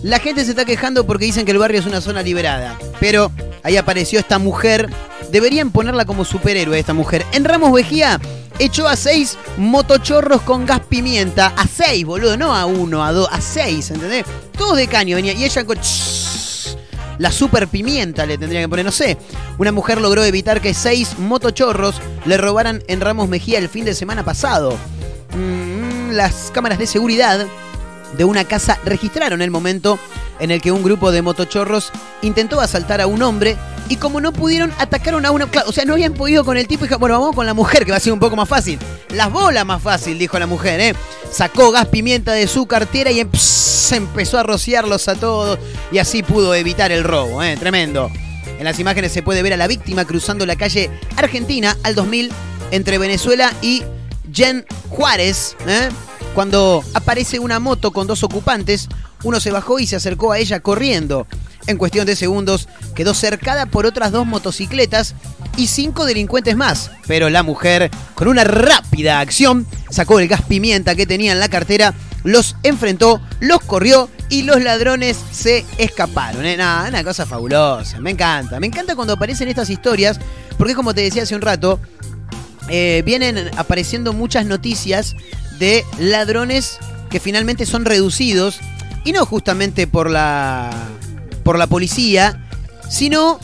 [0.04, 2.78] la gente se está quejando porque dicen que el barrio es una zona liberada.
[3.00, 3.32] Pero
[3.64, 4.90] ahí apareció esta mujer.
[5.32, 7.26] Deberían ponerla como superhéroe esta mujer.
[7.32, 8.20] En Ramos Mejía
[8.60, 11.54] echó a seis motochorros con gas pimienta.
[11.56, 14.26] A seis, boludo, no a uno, a dos, a seis, ¿entendés?
[14.58, 15.32] Todos de caño venía.
[15.32, 15.78] Y ella con.
[17.18, 19.18] La super pimienta le tendría que poner, no sé.
[19.58, 21.96] Una mujer logró evitar que seis motochorros
[22.26, 24.78] le robaran en Ramos Mejía el fin de semana pasado.
[25.36, 27.48] Mm, las cámaras de seguridad
[28.18, 30.00] de una casa registraron el momento
[30.40, 31.92] en el que un grupo de motochorros
[32.22, 33.58] intentó asaltar a un hombre
[33.90, 35.48] y como no pudieron atacaron a una...
[35.66, 37.86] o sea, no habían podido con el tipo y dijo, bueno, vamos con la mujer
[37.86, 38.80] que va a ser un poco más fácil.
[39.14, 40.96] Las bolas más fácil, dijo la mujer, ¿eh?
[41.32, 45.60] Sacó gas pimienta de su cartera y em- se empezó a rociarlos a todos
[45.92, 47.56] y así pudo evitar el robo, ¿eh?
[47.58, 48.12] Tremendo.
[48.60, 52.32] En las imágenes se puede ver a la víctima cruzando la calle Argentina al 2000
[52.72, 53.84] entre Venezuela y
[54.34, 55.90] Jen Juárez, ¿eh?
[56.34, 58.90] Cuando aparece una moto con dos ocupantes,
[59.24, 61.26] uno se bajó y se acercó a ella corriendo.
[61.68, 65.16] En cuestión de segundos quedó cercada por otras dos motocicletas
[65.58, 66.92] y cinco delincuentes más.
[67.08, 71.50] Pero la mujer, con una rápida acción, sacó el gas pimienta que tenía en la
[71.50, 71.94] cartera,
[72.24, 76.46] los enfrentó, los corrió y los ladrones se escaparon.
[76.46, 76.56] ¿eh?
[76.56, 78.00] Una cosa fabulosa.
[78.00, 78.60] Me encanta.
[78.60, 80.20] Me encanta cuando aparecen estas historias,
[80.58, 81.80] porque como te decía hace un rato,
[82.70, 85.16] eh, vienen apareciendo muchas noticias
[85.60, 88.60] de ladrones que finalmente son reducidos
[89.06, 90.70] y no justamente por la
[91.48, 92.46] por la policía,
[92.90, 93.40] sino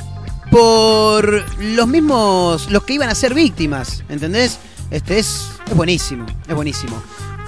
[0.52, 4.60] por los mismos los que iban a ser víctimas, ¿entendés?
[4.92, 7.02] Este es, es buenísimo, es buenísimo.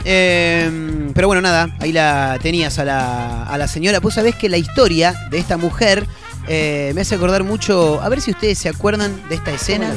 [0.05, 3.99] Eh, pero bueno, nada, ahí la tenías a la, a la señora.
[3.99, 6.07] Pues sabés que la historia de esta mujer
[6.47, 7.99] eh, me hace acordar mucho.
[8.01, 9.93] A ver si ustedes se acuerdan de esta escena.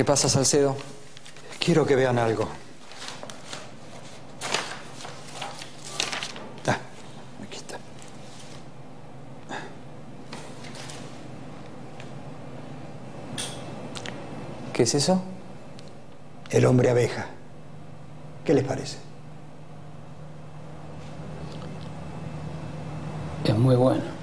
[0.00, 0.78] ¿Qué pasa, Salcedo?
[1.58, 2.48] Quiero que vean algo.
[6.66, 6.78] Ah,
[7.46, 7.76] aquí está.
[14.72, 15.22] ¿Qué es eso?
[16.48, 17.26] El hombre abeja.
[18.46, 18.96] ¿Qué les parece?
[23.44, 24.19] Es muy bueno.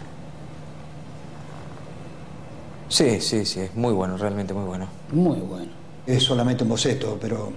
[2.90, 4.88] Sí, sí, sí, es muy bueno, realmente muy bueno.
[5.12, 5.72] Muy bueno.
[6.06, 7.52] Es solamente un boceto, pero...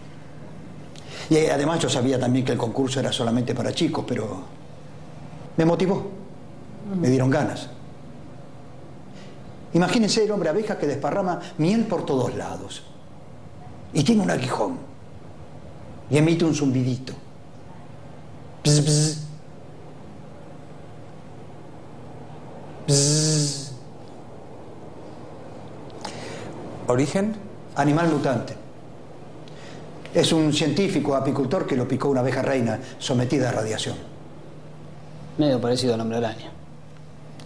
[1.28, 4.42] Y eh, además yo sabía también que el concurso era solamente para chicos, pero...
[5.56, 6.10] Me motivó.
[7.00, 7.68] Me dieron ganas.
[9.72, 12.82] Imagínense el hombre abeja que desparrama miel por todos lados.
[13.92, 14.78] Y tiene un aguijón.
[16.10, 17.12] Y emite un zumbidito.
[26.90, 27.34] ¿Origen?
[27.76, 28.54] Animal mutante.
[30.12, 33.96] Es un científico apicultor que lo picó una abeja reina sometida a radiación.
[35.38, 36.50] Medio parecido al hombre araña.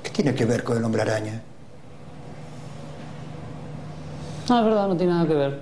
[0.03, 1.43] ¿Qué tiene que ver con el hombre araña?
[4.49, 5.61] No, es verdad, no tiene nada que ver.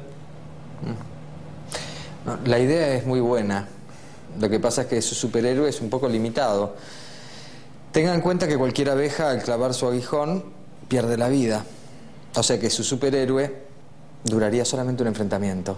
[2.25, 3.67] No, la idea es muy buena.
[4.41, 6.77] Lo que pasa es que su superhéroe es un poco limitado.
[7.91, 10.45] Tengan en cuenta que cualquier abeja al clavar su aguijón
[10.89, 11.65] pierde la vida.
[12.35, 13.62] O sea que su superhéroe
[14.25, 15.77] duraría solamente un enfrentamiento.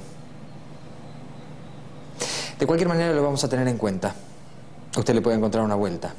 [2.59, 4.15] De cualquier manera lo vamos a tener en cuenta.
[4.97, 6.15] Usted le puede encontrar una vuelta.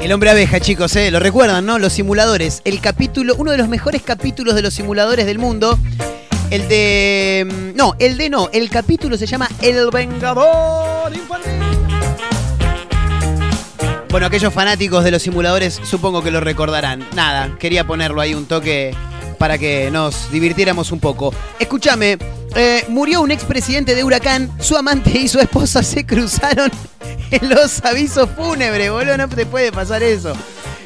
[0.00, 1.12] El hombre abeja, chicos, ¿eh?
[1.12, 1.78] Lo recuerdan, ¿no?
[1.78, 2.62] Los simuladores.
[2.64, 5.78] El capítulo, uno de los mejores capítulos de los simuladores del mundo.
[6.50, 7.46] El de.
[7.48, 8.48] mm, No, el de no.
[8.52, 11.52] El capítulo se llama El Vengador Infantil.
[14.10, 17.06] Bueno, aquellos fanáticos de los simuladores supongo que lo recordarán.
[17.14, 18.92] Nada, quería ponerlo ahí un toque
[19.38, 21.32] para que nos divirtiéramos un poco.
[21.60, 22.18] Escúchame,
[22.56, 26.70] eh, murió un expresidente de Huracán, su amante y su esposa se cruzaron
[27.30, 30.32] en los avisos fúnebres, boludo, no te puede pasar eso.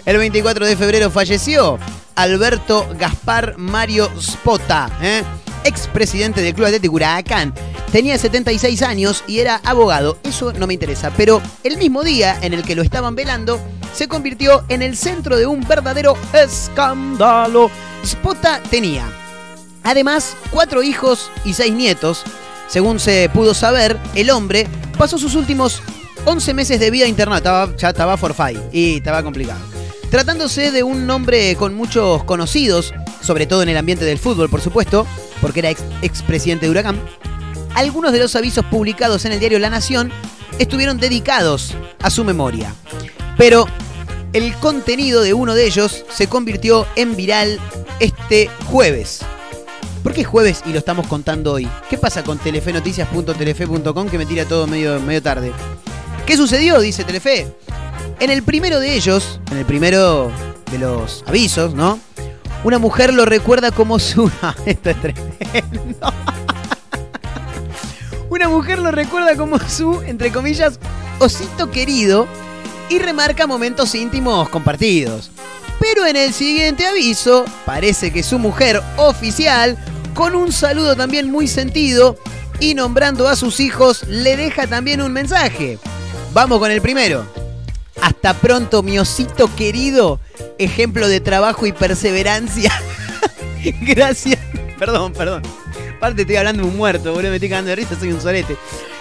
[0.05, 1.79] El 24 de febrero falleció
[2.15, 5.23] Alberto Gaspar Mario Spota, ¿eh?
[5.65, 7.55] Expresidente del Club Atlético Huracán.
[7.91, 12.55] Tenía 76 años y era abogado, eso no me interesa, pero el mismo día en
[12.55, 13.61] el que lo estaban velando,
[13.95, 17.71] se convirtió en el centro de un verdadero escándalo.
[18.05, 19.07] Spota tenía,
[19.83, 22.25] además, cuatro hijos y seis nietos.
[22.69, 24.67] Según se pudo saber, el hombre
[24.99, 25.81] pasó sus últimos
[26.25, 29.61] 11 meses de vida internado, ya estaba forfait y estaba complicado.
[30.11, 34.61] Tratándose de un hombre con muchos conocidos, sobre todo en el ambiente del fútbol, por
[34.61, 35.07] supuesto,
[35.45, 36.99] porque era ex, expresidente de Huracán,
[37.75, 40.11] algunos de los avisos publicados en el diario La Nación
[40.59, 42.75] estuvieron dedicados a su memoria.
[43.37, 43.67] Pero
[44.33, 47.61] el contenido de uno de ellos se convirtió en viral
[48.01, 49.21] este jueves.
[50.03, 51.69] ¿Por qué jueves y lo estamos contando hoy?
[51.91, 55.53] ¿Qué pasa con telefenoticias.telefe.com que me tira todo medio, medio tarde?
[56.25, 56.81] ¿Qué sucedió?
[56.81, 57.55] Dice Telefe.
[58.19, 60.33] En el primero de ellos, en el primero
[60.71, 62.01] de los avisos, ¿no?
[62.65, 64.31] Una mujer lo recuerda como su...
[64.67, 66.13] Esto es tremendo.
[68.31, 70.81] Una mujer lo recuerda como su, entre comillas,
[71.19, 72.27] osito querido
[72.89, 75.31] y remarca momentos íntimos compartidos.
[75.79, 79.77] Pero en el siguiente aviso, parece que su mujer oficial,
[80.15, 82.17] con un saludo también muy sentido
[82.61, 85.79] y nombrando a sus hijos, le deja también un mensaje.
[86.33, 87.44] Vamos con el primero.
[88.05, 90.21] Hasta pronto, mi osito querido.
[90.59, 92.71] Ejemplo de trabajo y perseverancia.
[93.81, 94.39] Gracias.
[94.79, 95.43] Perdón, perdón.
[95.97, 98.59] Aparte estoy hablando de un muerto, boludo, me estoy cagando de risa, soy un solete.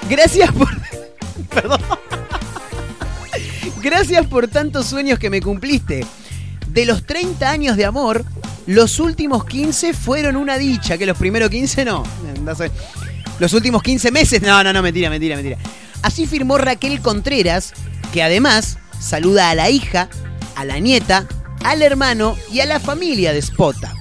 [0.10, 0.70] Gracias por...
[1.50, 1.82] Perdón.
[3.82, 6.06] Gracias por tantos sueños que me cumpliste.
[6.70, 8.24] De los 30 años de amor,
[8.68, 12.04] los últimos 15 fueron una dicha, que los primeros 15 no.
[13.38, 15.58] Los últimos 15 meses, no, no, no, mentira, mentira, mentira.
[16.02, 17.74] Así firmó Raquel Contreras,
[18.14, 20.10] que además saluda a la hija,
[20.56, 21.28] a la nieta,
[21.64, 23.94] al hermano y a la familia de Spota.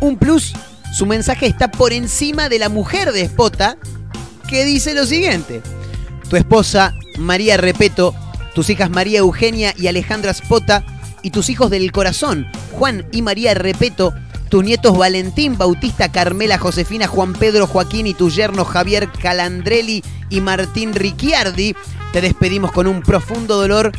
[0.00, 0.52] Un plus,
[0.92, 3.76] su mensaje está por encima de la mujer de Spota,
[4.48, 5.62] que dice lo siguiente.
[6.28, 8.14] Tu esposa, María Repeto,
[8.54, 10.84] tus hijas María Eugenia y Alejandra Spota,
[11.22, 14.12] y tus hijos del corazón, Juan y María Repeto,
[14.50, 20.40] tus nietos Valentín, Bautista, Carmela, Josefina, Juan Pedro, Joaquín y tu yerno Javier Calandrelli y
[20.42, 21.74] Martín Ricciardi,
[22.12, 23.90] te despedimos con un profundo dolor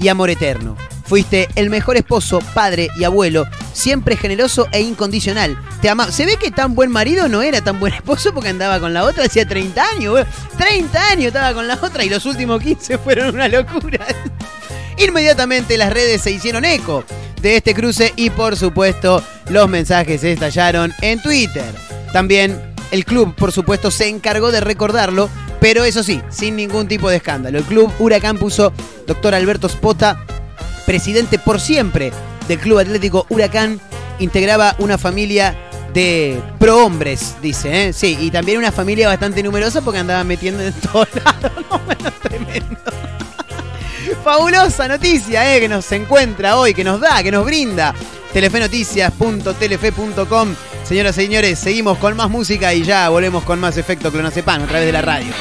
[0.00, 0.76] y amor eterno.
[1.04, 5.58] Fuiste el mejor esposo, padre y abuelo, siempre generoso e incondicional.
[5.82, 6.10] Te ama.
[6.12, 9.04] Se ve que tan buen marido no era tan buen esposo porque andaba con la
[9.04, 10.24] otra hacía 30 años, güey.
[10.56, 14.06] 30 años estaba con la otra y los últimos 15 fueron una locura.
[14.96, 17.04] Inmediatamente las redes se hicieron eco
[17.40, 21.74] de este cruce y por supuesto los mensajes estallaron en Twitter.
[22.12, 25.30] También el club, por supuesto, se encargó de recordarlo,
[25.60, 27.58] pero eso sí, sin ningún tipo de escándalo.
[27.58, 28.72] El club Huracán puso
[29.06, 30.24] doctor Alberto Spota,
[30.86, 32.12] presidente por siempre
[32.48, 33.78] del Club Atlético Huracán,
[34.18, 35.56] integraba una familia
[35.94, 37.92] de prohombres, dice, ¿eh?
[37.92, 41.52] Sí, y también una familia bastante numerosa porque andaban metiendo en todos lados.
[41.70, 41.78] No,
[42.22, 42.76] tremendo.
[44.24, 47.94] Fabulosa noticia eh, que nos encuentra hoy, que nos da, que nos brinda.
[48.32, 50.54] Telefenoticias.telefe.com.
[50.90, 54.66] Señoras y señores, seguimos con más música y ya volvemos con más efecto clonazepam a
[54.66, 55.32] través de la radio.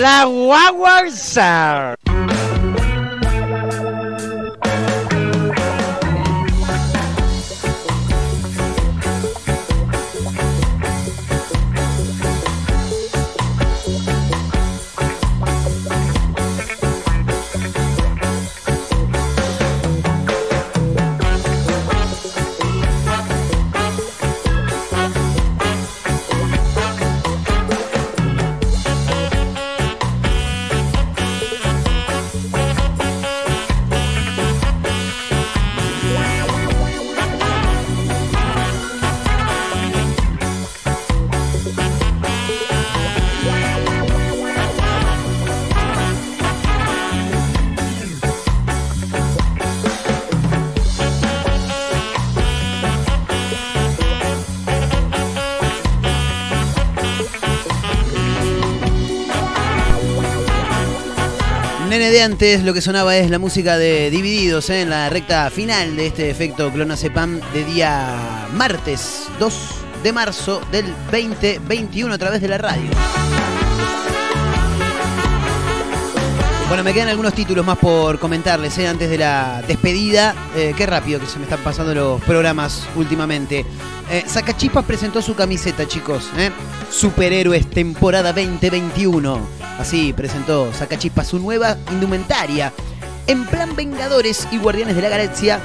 [0.00, 1.94] La guaguanza.
[62.00, 64.80] De antes, lo que sonaba es la música de Divididos ¿eh?
[64.80, 69.54] en la recta final de este efecto Clonazepam de día martes 2
[70.02, 72.90] de marzo del 2021 a través de la radio.
[76.70, 78.86] Bueno, me quedan algunos títulos más por comentarles ¿eh?
[78.86, 80.36] antes de la despedida.
[80.54, 83.66] Eh, qué rápido que se me están pasando los programas últimamente.
[84.08, 86.30] Eh, Sacachispas presentó su camiseta, chicos.
[86.38, 86.52] ¿eh?
[86.88, 89.40] Superhéroes temporada 2021.
[89.80, 92.72] Así presentó Sacachispas su nueva indumentaria.
[93.26, 95.58] En plan Vengadores y Guardianes de la Galaxia,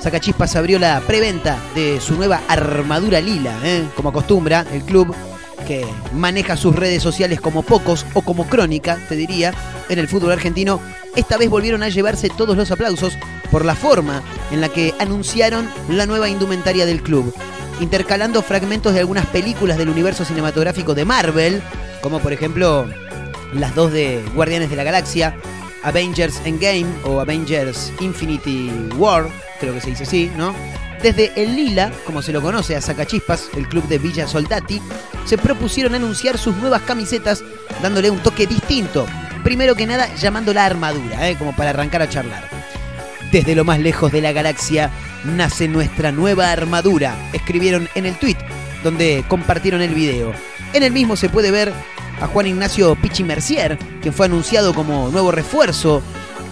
[0.00, 3.56] Sacachispas abrió la preventa de su nueva armadura lila.
[3.96, 5.16] Como acostumbra, el club
[5.62, 9.52] que maneja sus redes sociales como pocos o como crónica, te diría,
[9.88, 10.80] en el fútbol argentino,
[11.16, 13.18] esta vez volvieron a llevarse todos los aplausos
[13.50, 17.34] por la forma en la que anunciaron la nueva indumentaria del club,
[17.80, 21.62] intercalando fragmentos de algunas películas del universo cinematográfico de Marvel,
[22.00, 22.86] como por ejemplo
[23.52, 25.36] las dos de Guardianes de la Galaxia,
[25.82, 29.26] Avengers Endgame o Avengers Infinity War,
[29.60, 30.54] creo que se dice así, ¿no?
[31.02, 34.80] Desde el Lila, como se lo conoce a Sacachispas, el club de Villa Soldati,
[35.24, 37.42] se propusieron anunciar sus nuevas camisetas
[37.82, 39.06] dándole un toque distinto.
[39.44, 41.36] Primero que nada, llamándola armadura, ¿eh?
[41.36, 42.48] como para arrancar a charlar.
[43.32, 44.90] Desde lo más lejos de la galaxia
[45.24, 48.36] nace nuestra nueva armadura, escribieron en el tweet,
[48.84, 50.32] donde compartieron el video.
[50.72, 51.72] En el mismo se puede ver
[52.20, 56.02] a Juan Ignacio Pichi Mercier, quien fue anunciado como nuevo refuerzo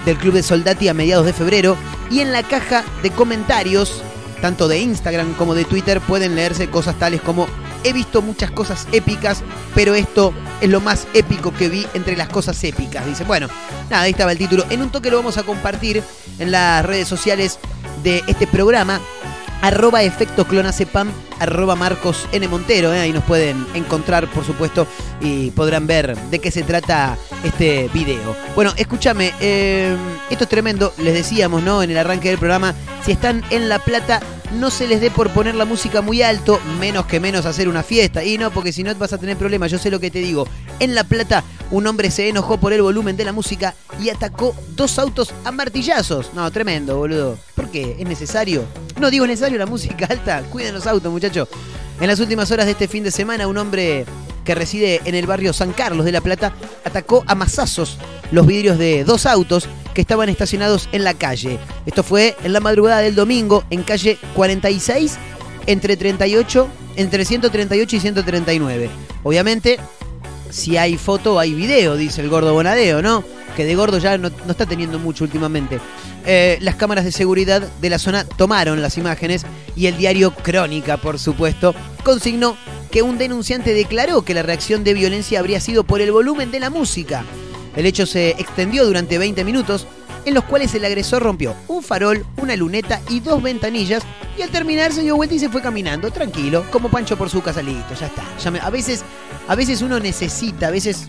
[0.05, 1.77] del Club de Soldati a mediados de febrero,
[2.11, 4.03] y en la caja de comentarios,
[4.41, 7.47] tanto de Instagram como de Twitter, pueden leerse cosas tales como
[7.85, 9.43] he visto muchas cosas épicas,
[9.75, 13.07] pero esto es lo más épico que vi entre las cosas épicas.
[13.07, 13.49] Dice, bueno,
[13.89, 14.65] nada, ahí estaba el título.
[14.71, 16.03] En un toque lo vamos a compartir
[16.39, 17.59] en las redes sociales
[18.03, 19.01] de este programa.
[19.63, 22.49] Arroba efecto clonacepam, arroba Marcos N.
[22.49, 23.01] Montero, ¿eh?
[23.01, 24.87] ahí nos pueden encontrar, por supuesto,
[25.21, 28.35] y podrán ver de qué se trata este video.
[28.55, 29.95] Bueno, escúchame, eh,
[30.31, 31.83] esto es tremendo, les decíamos, ¿no?
[31.83, 32.75] En el arranque del programa,
[33.05, 34.21] si están en La Plata,
[34.53, 37.83] no se les dé por poner la música muy alto, menos que menos hacer una
[37.83, 38.25] fiesta.
[38.25, 40.47] Y no, porque si no vas a tener problemas, yo sé lo que te digo.
[40.79, 44.55] En La Plata, un hombre se enojó por el volumen de la música y atacó
[44.75, 46.33] dos autos a martillazos.
[46.35, 47.39] No, tremendo, boludo.
[47.55, 47.97] ¿Por qué?
[47.99, 48.65] ¿Es necesario?
[48.99, 50.43] No digo es necesario la música alta.
[50.51, 51.49] Cuiden los autos, muchachos.
[52.01, 54.07] En las últimas horas de este fin de semana, un hombre
[54.45, 57.99] que reside en el barrio San Carlos de La Plata atacó a mazazos
[58.33, 61.59] los vidrios de dos autos que estaban estacionados en la calle.
[61.87, 65.19] Esto fue en la madrugada del domingo en calle 46
[65.67, 68.91] entre 38 entre 138 y 139.
[69.23, 69.79] Obviamente,
[70.51, 73.25] si hay foto hay video, dice el gordo Bonadeo, ¿no?
[73.57, 75.81] Que de gordo ya no, no está teniendo mucho últimamente.
[76.27, 79.45] Eh, las cámaras de seguridad de la zona tomaron las imágenes
[79.77, 81.75] y el diario Crónica, por supuesto,
[82.05, 82.57] consignó
[82.91, 86.61] que un denunciante declaró que la reacción de violencia habría sido por el volumen de
[86.61, 87.25] la música.
[87.81, 89.87] El hecho se extendió durante 20 minutos,
[90.27, 94.03] en los cuales el agresor rompió un farol, una luneta y dos ventanillas,
[94.37, 97.41] y al terminar se dio vuelta y se fue caminando, tranquilo, como Pancho por su
[97.41, 98.23] casa, listo, ya está.
[98.67, 99.03] A, veces,
[99.49, 101.09] a veces uno necesita, a veces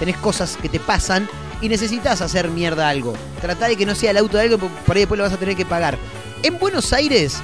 [0.00, 1.28] tenés cosas que te pasan
[1.62, 3.14] y necesitas hacer mierda algo.
[3.40, 5.38] Trata de que no sea el auto de algo, por ahí después lo vas a
[5.38, 5.96] tener que pagar.
[6.42, 7.36] En Buenos Aires,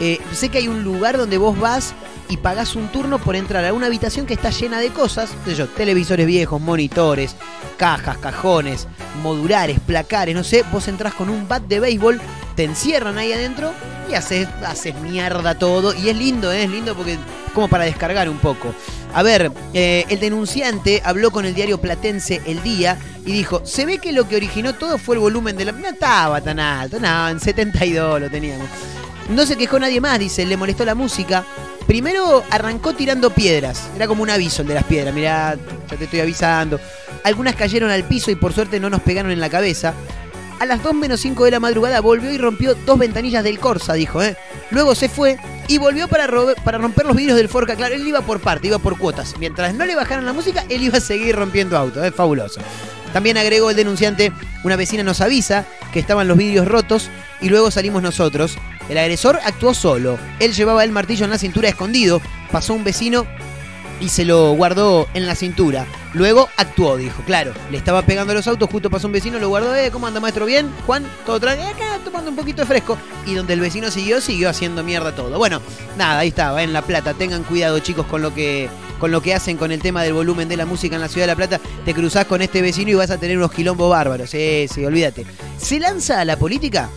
[0.00, 1.94] eh, sé que hay un lugar donde vos vas
[2.28, 5.50] y pagás un turno por entrar a una habitación que está llena de cosas, qué
[5.50, 7.36] sé yo, televisores viejos, monitores,
[7.76, 8.86] cajas, cajones,
[9.22, 12.20] modulares, placares, no sé, vos entrás con un bat de béisbol,
[12.54, 13.72] te encierran ahí adentro
[14.08, 15.94] y haces, haces mierda todo.
[15.94, 16.64] Y es lindo, ¿eh?
[16.64, 17.18] es lindo porque
[17.54, 18.74] como para descargar un poco.
[19.12, 22.96] A ver, eh, el denunciante habló con el diario platense El Día
[23.26, 25.72] y dijo, se ve que lo que originó todo fue el volumen de la...
[25.72, 28.68] No estaba tan alto, no, en 72 lo teníamos.
[29.30, 31.44] No se quejó nadie más, dice, le molestó la música.
[31.86, 35.56] Primero arrancó tirando piedras, era como un aviso el de las piedras, mirá,
[35.88, 36.80] ya te estoy avisando.
[37.24, 39.94] Algunas cayeron al piso y por suerte no nos pegaron en la cabeza.
[40.58, 43.94] A las 2 menos 5 de la madrugada volvió y rompió dos ventanillas del Corsa,
[43.94, 44.36] dijo, ¿eh?
[44.70, 46.28] Luego se fue y volvió para,
[46.64, 47.76] para romper los vidrios del Forca.
[47.76, 49.34] Claro, él iba por parte, iba por cuotas.
[49.38, 52.04] Mientras no le bajaran la música, él iba a seguir rompiendo autos.
[52.04, 52.60] Es fabuloso.
[53.12, 54.32] También agregó el denunciante,
[54.64, 58.56] una vecina nos avisa que estaban los vidrios rotos y luego salimos nosotros.
[58.88, 60.18] El agresor actuó solo.
[60.38, 62.20] Él llevaba el martillo en la cintura escondido.
[62.50, 63.26] Pasó un vecino
[64.00, 65.86] y se lo guardó en la cintura.
[66.14, 69.48] Luego actuó, dijo, claro, le estaba pegando a los autos, justo pasó un vecino, lo
[69.48, 70.46] guardó, eh, ¿cómo anda maestro?
[70.46, 70.68] ¿Bien?
[70.86, 72.98] Juan, todo tranquilo, acá tomando un poquito de fresco.
[73.26, 75.38] Y donde el vecino siguió, siguió haciendo mierda todo.
[75.38, 75.60] Bueno,
[75.96, 77.14] nada, ahí estaba, en La Plata.
[77.14, 78.68] Tengan cuidado, chicos, con lo que
[79.00, 81.24] con lo que hacen con el tema del volumen de la música en la ciudad
[81.24, 81.60] de La Plata.
[81.84, 84.30] Te cruzás con este vecino y vas a tener unos quilombos bárbaros.
[84.30, 85.26] Sí, sí, olvídate.
[85.58, 86.88] ¿Se lanza a la política?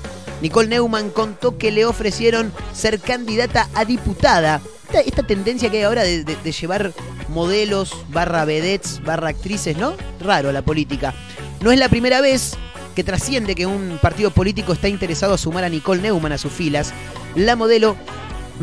[0.42, 4.62] Nicole Neumann contó que le ofrecieron ser candidata a diputada.
[5.06, 6.92] Esta, tendencia que hay ahora de, de- de llevar
[7.30, 9.96] modelos, barra vedettes, barra actrices, ¿no?
[10.20, 11.14] Raro la política.
[11.62, 12.56] No es la primera vez
[12.94, 16.52] que trasciende que un partido político está interesado a sumar a Nicole Neumann a sus
[16.52, 16.94] filas.
[17.36, 17.96] La modelo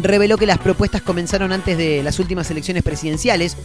[0.03, 3.57] reveló que las propuestas comenzaron antes de las últimas elecciones presidenciales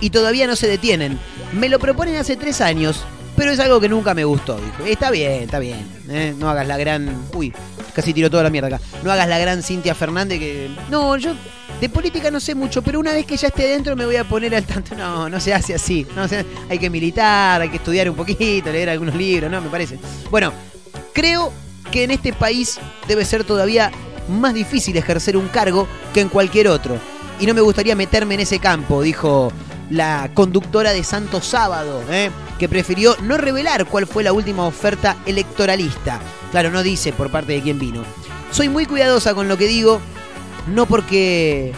[0.00, 1.18] y todavía no se detienen.
[1.52, 3.02] Me lo proponen hace tres años,
[3.36, 4.56] pero es algo que nunca me gustó.
[4.58, 5.86] Dijo, está bien, está bien.
[6.08, 6.34] ¿eh?
[6.38, 7.26] No hagas la gran...
[7.34, 7.52] Uy,
[7.94, 8.80] casi tiró toda la mierda acá.
[9.02, 10.70] No hagas la gran Cintia Fernández que...
[10.90, 11.34] No, yo
[11.80, 14.24] de política no sé mucho, pero una vez que ya esté dentro me voy a
[14.24, 14.94] poner al tanto.
[14.94, 16.06] No, no se hace así.
[16.14, 19.60] No se- hay que militar, hay que estudiar un poquito, leer algunos libros, ¿no?
[19.62, 19.98] Me parece.
[20.30, 20.52] Bueno,
[21.14, 21.52] creo
[21.90, 22.78] que en este país
[23.08, 23.90] debe ser todavía
[24.30, 26.98] más difícil ejercer un cargo que en cualquier otro.
[27.38, 29.52] Y no me gustaría meterme en ese campo, dijo
[29.90, 32.30] la conductora de Santo Sábado, ¿eh?
[32.58, 36.20] que prefirió no revelar cuál fue la última oferta electoralista.
[36.52, 38.02] Claro, no dice por parte de quién vino.
[38.52, 40.00] Soy muy cuidadosa con lo que digo,
[40.68, 41.72] no porque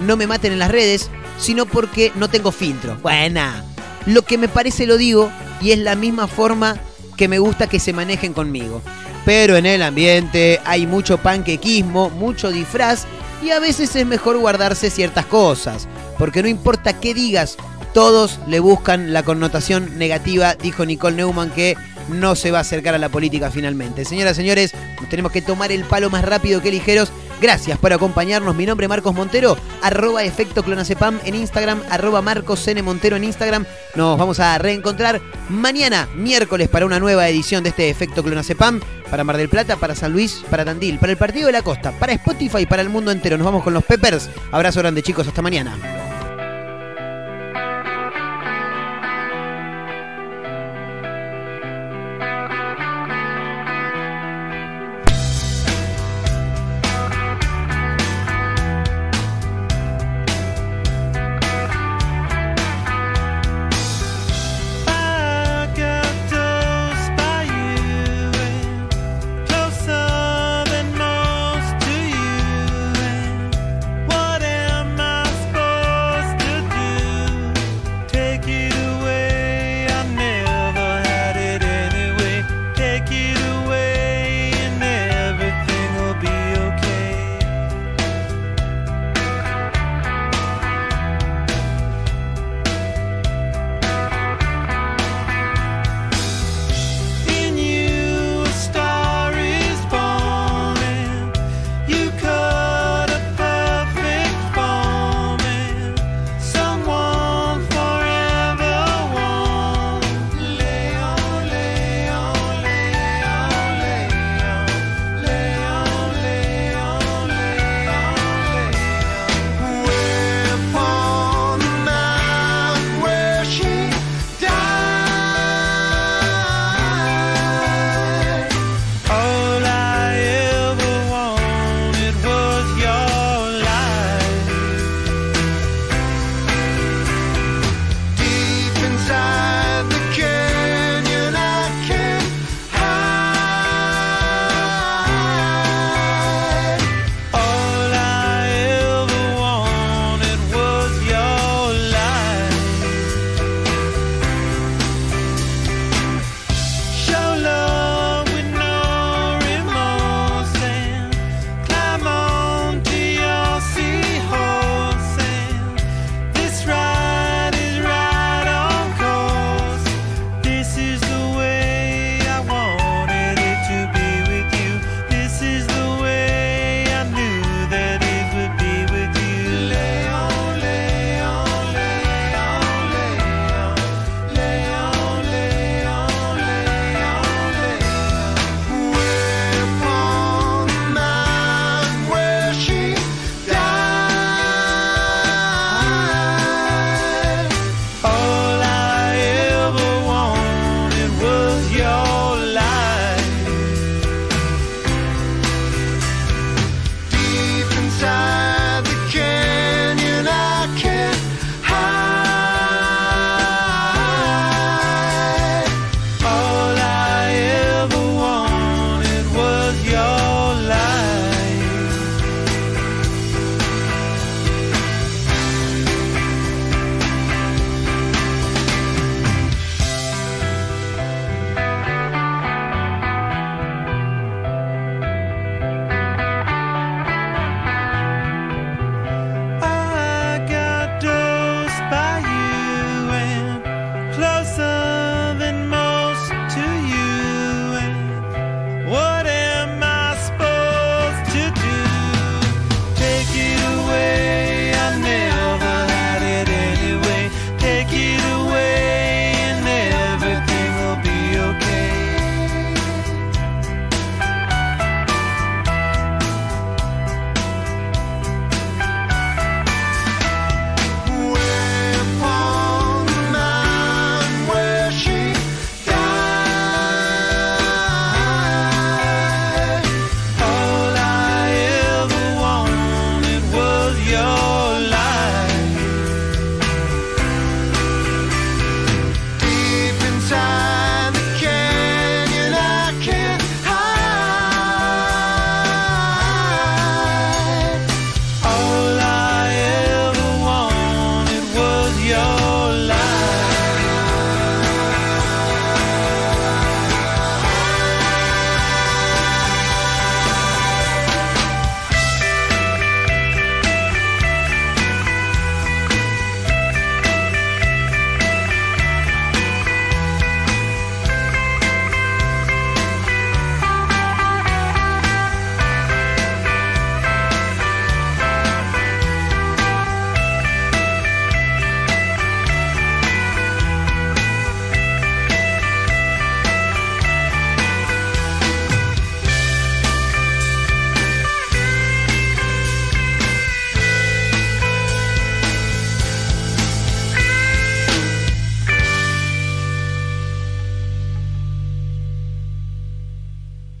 [0.00, 2.96] no me maten en las redes, sino porque no tengo filtro.
[3.02, 3.64] Buena.
[4.06, 5.30] Lo que me parece lo digo
[5.60, 6.76] y es la misma forma
[7.16, 8.82] que me gusta que se manejen conmigo.
[9.24, 13.06] Pero en el ambiente hay mucho panquequismo, mucho disfraz
[13.42, 15.88] y a veces es mejor guardarse ciertas cosas.
[16.18, 17.56] Porque no importa qué digas,
[17.92, 21.76] todos le buscan la connotación negativa, dijo Nicole Neumann, que
[22.08, 24.04] no se va a acercar a la política finalmente.
[24.04, 27.10] Señoras señores, nos tenemos que tomar el palo más rápido que ligeros.
[27.40, 28.54] Gracias por acompañarnos.
[28.54, 32.82] Mi nombre es Marcos Montero, arroba efecto clonacepam en Instagram, arroba Marcos N.
[32.82, 33.66] Montero en Instagram.
[33.94, 38.80] Nos vamos a reencontrar mañana, miércoles, para una nueva edición de este efecto clonacepam.
[39.10, 41.92] Para Mar del Plata, para San Luis, para Tandil, para el Partido de la Costa,
[41.92, 43.36] para Spotify, para el mundo entero.
[43.36, 44.28] Nos vamos con los Peppers.
[44.50, 45.28] Abrazo grande, chicos.
[45.28, 46.13] Hasta mañana.